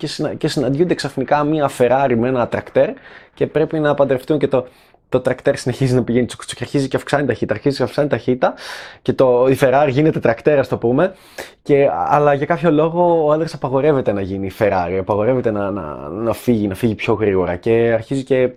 [0.04, 2.90] και, συνα, και συναντιούνται ξαφνικά μία Ferrari με ένα τρακτέρ
[3.34, 4.66] και πρέπει να παντρευτούν και το,
[5.08, 8.54] το τρακτέρ συνεχίζει να πηγαίνει τσουκ, και αρχίζει και αυξάνει ταχύτητα, αρχίζει και αυξάνει ταχύτητα
[9.02, 11.14] και το, η Ferrari γίνεται τρακτέρ, ας το πούμε.
[11.62, 16.32] Και, αλλά για κάποιο λόγο ο άντρας απαγορεύεται να γίνει Ferrari, απαγορεύεται να, να, να,
[16.32, 18.50] φύγει, να φύγει πιο γρήγορα και αρχίζει και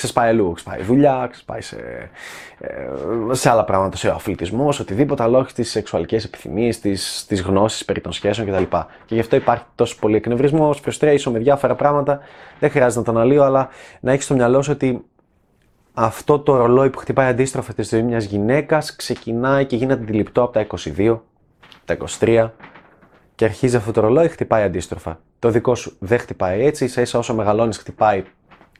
[0.00, 0.52] ξεσπάει αλλού.
[0.52, 1.76] Ξεσπάει δουλειά, ξεσπάει σε,
[2.58, 2.88] ε,
[3.30, 8.12] σε άλλα πράγματα, σε αθλητισμό, οτιδήποτε, αλλά όχι στις σεξουαλικές επιθυμίες, στις γνώσεις περί των
[8.12, 8.76] σχέσεων κτλ.
[9.04, 12.20] Και γι' αυτό υπάρχει τόσο πολύ εκνευρισμός, frustration με διάφορα πράγματα.
[12.58, 13.68] Δεν χρειάζεται να το αναλύω, αλλά
[14.00, 15.04] να έχεις στο μυαλό σου ότι
[15.94, 20.52] αυτό το ρολόι που χτυπάει αντίστροφα τη ζωή μιας γυναίκας ξεκινάει και γίνεται αντιληπτό από
[20.52, 21.18] τα 22,
[21.84, 22.50] τα 23
[23.34, 25.20] και αρχίζει αυτό το ρολόι, χτυπάει αντίστροφα.
[25.38, 28.24] Το δικό σου δεν χτυπάει έτσι, ίσα ίσα όσο μεγαλώνεις χτυπάει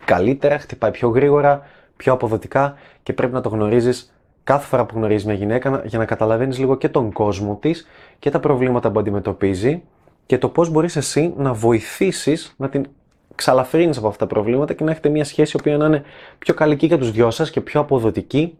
[0.05, 5.24] καλύτερα, χτυπάει πιο γρήγορα, πιο αποδοτικά και πρέπει να το γνωρίζεις κάθε φορά που γνωρίζεις
[5.24, 7.86] μια γυναίκα για να καταλαβαίνεις λίγο και τον κόσμο της
[8.18, 9.82] και τα προβλήματα που αντιμετωπίζει
[10.26, 12.86] και το πώς μπορείς εσύ να βοηθήσεις να την
[13.34, 16.03] ξαλαφρύνεις από αυτά τα προβλήματα και να έχετε μια σχέση η οποία να είναι
[16.38, 18.59] πιο καλή και για τους δυο σας και πιο αποδοτική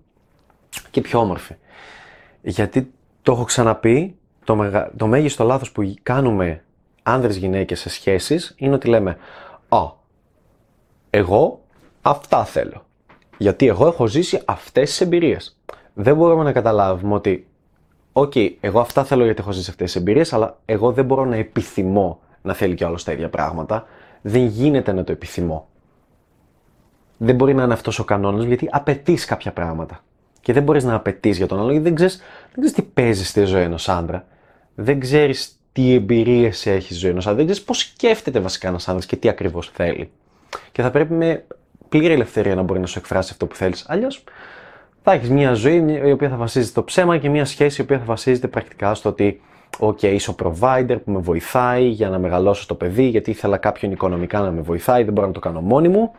[0.91, 1.55] και πιο όμορφη.
[2.43, 4.91] Γιατί το έχω ξαναπεί, το, μεγα...
[4.97, 6.65] το μέγιστο λάθος που κάνουμε
[7.03, 9.17] άνδρες γυναίκες σε σχέσεις είναι ότι λέμε
[9.69, 9.79] «Α,
[11.11, 11.61] εγώ
[12.03, 12.85] αυτά θέλω.
[13.39, 15.59] Γιατί εγώ έχω ζήσει αυτές τις εμπειρίες.
[15.95, 17.45] Δεν μπορούμε να καταλάβουμε ότι
[18.13, 21.25] OK, okay, εγώ αυτά θέλω γιατί έχω ζήσει αυτές τις εμπειρίες, αλλά εγώ δεν μπορώ
[21.25, 23.87] να επιθυμώ να θέλει κι άλλος τα ίδια πράγματα.
[24.23, 25.69] Δεν γίνεται να το επιθυμώ.
[27.17, 30.05] Δεν μπορεί να είναι αυτός ο κανόνας γιατί απαιτείς κάποια πράγματα.
[30.41, 32.21] Και δεν μπορείς να απαιτείς για τον άλλο γιατί δεν ξέρεις
[32.55, 34.27] δεν τι παίζει στη ζωή ενός άντρα.
[34.75, 37.37] Δεν ξέρεις τι εμπειρίες έχει στη ζωή ενός άντρα.
[37.37, 40.11] Δεν ξέρεις πώς σκέφτεται βασικά ένας άντρα και τι ακριβώς θέλει
[40.73, 41.45] και θα πρέπει με
[41.89, 43.85] πλήρη ελευθερία να μπορεί να σου εκφράσει αυτό που θέλεις.
[43.89, 44.25] Αλλιώς
[45.03, 47.99] θα έχεις μια ζωή η οποία θα βασίζεται στο ψέμα και μια σχέση η οποία
[47.99, 49.41] θα βασίζεται πρακτικά στο ότι
[49.79, 53.93] OK, είσαι ο provider που με βοηθάει για να μεγαλώσω το παιδί, γιατί ήθελα κάποιον
[53.93, 56.13] οικονομικά να με βοηθάει, δεν μπορώ να το κάνω μόνη μου.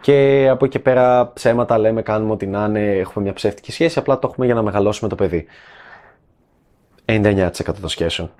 [0.00, 3.98] Και από εκεί και πέρα ψέματα λέμε, κάνουμε ότι να είναι, έχουμε μια ψεύτικη σχέση,
[3.98, 5.46] απλά το έχουμε για να μεγαλώσουμε το παιδί.
[7.04, 7.50] 99%
[7.80, 8.30] των σχέσεων.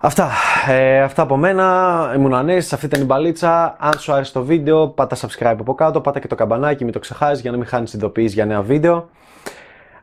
[0.00, 0.30] Αυτά.
[0.68, 2.12] Ε, αυτά από μένα.
[2.16, 3.76] Ήμουν Ανέσης, αυτή ήταν η μπαλίτσα.
[3.78, 6.98] Αν σου άρεσε το βίντεο, πάτα subscribe από κάτω, πάτα και το καμπανάκι, μην το
[6.98, 9.08] ξεχάσεις για να μην χάνεις ειδοποιήσεις για νέα βίντεο.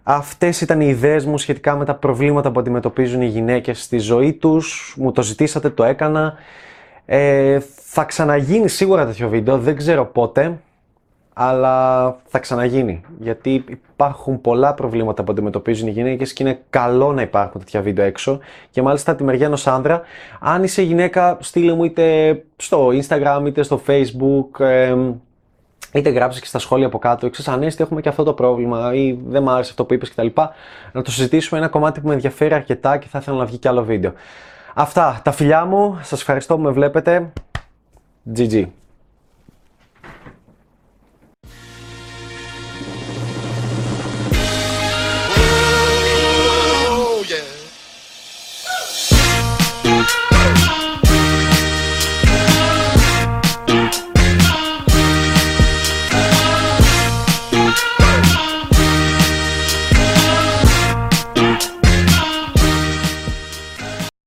[0.03, 4.33] Αυτές ήταν οι ιδέες μου σχετικά με τα προβλήματα που αντιμετωπίζουν οι γυναίκες στη ζωή
[4.33, 4.95] τους.
[4.97, 6.33] Μου το ζητήσατε, το έκανα.
[7.05, 10.57] Ε, θα ξαναγίνει σίγουρα τέτοιο βίντεο, δεν ξέρω πότε
[11.37, 13.01] αλλά θα ξαναγίνει.
[13.19, 13.63] Γιατί
[13.93, 18.39] υπάρχουν πολλά προβλήματα που αντιμετωπίζουν οι γυναίκες και είναι καλό να υπάρχουν τέτοια βίντεο έξω.
[18.69, 20.01] Και μάλιστα τη μεριά ενός άνδρα,
[20.39, 24.65] αν είσαι γυναίκα, στείλε μου είτε στο Instagram είτε στο Facebook.
[25.93, 29.19] είτε γράψει και στα σχόλια από κάτω, ξέρεις Ανέστη έχουμε και αυτό το πρόβλημα ή
[29.27, 30.27] δεν μου άρεσε αυτό που είπες κτλ.
[30.91, 33.67] Να το συζητήσουμε ένα κομμάτι που με ενδιαφέρει αρκετά και θα ήθελα να βγει και
[33.67, 34.13] άλλο βίντεο.
[34.73, 37.31] Αυτά, τα φιλιά μου, σας ευχαριστώ που με βλέπετε.
[38.35, 38.65] GG.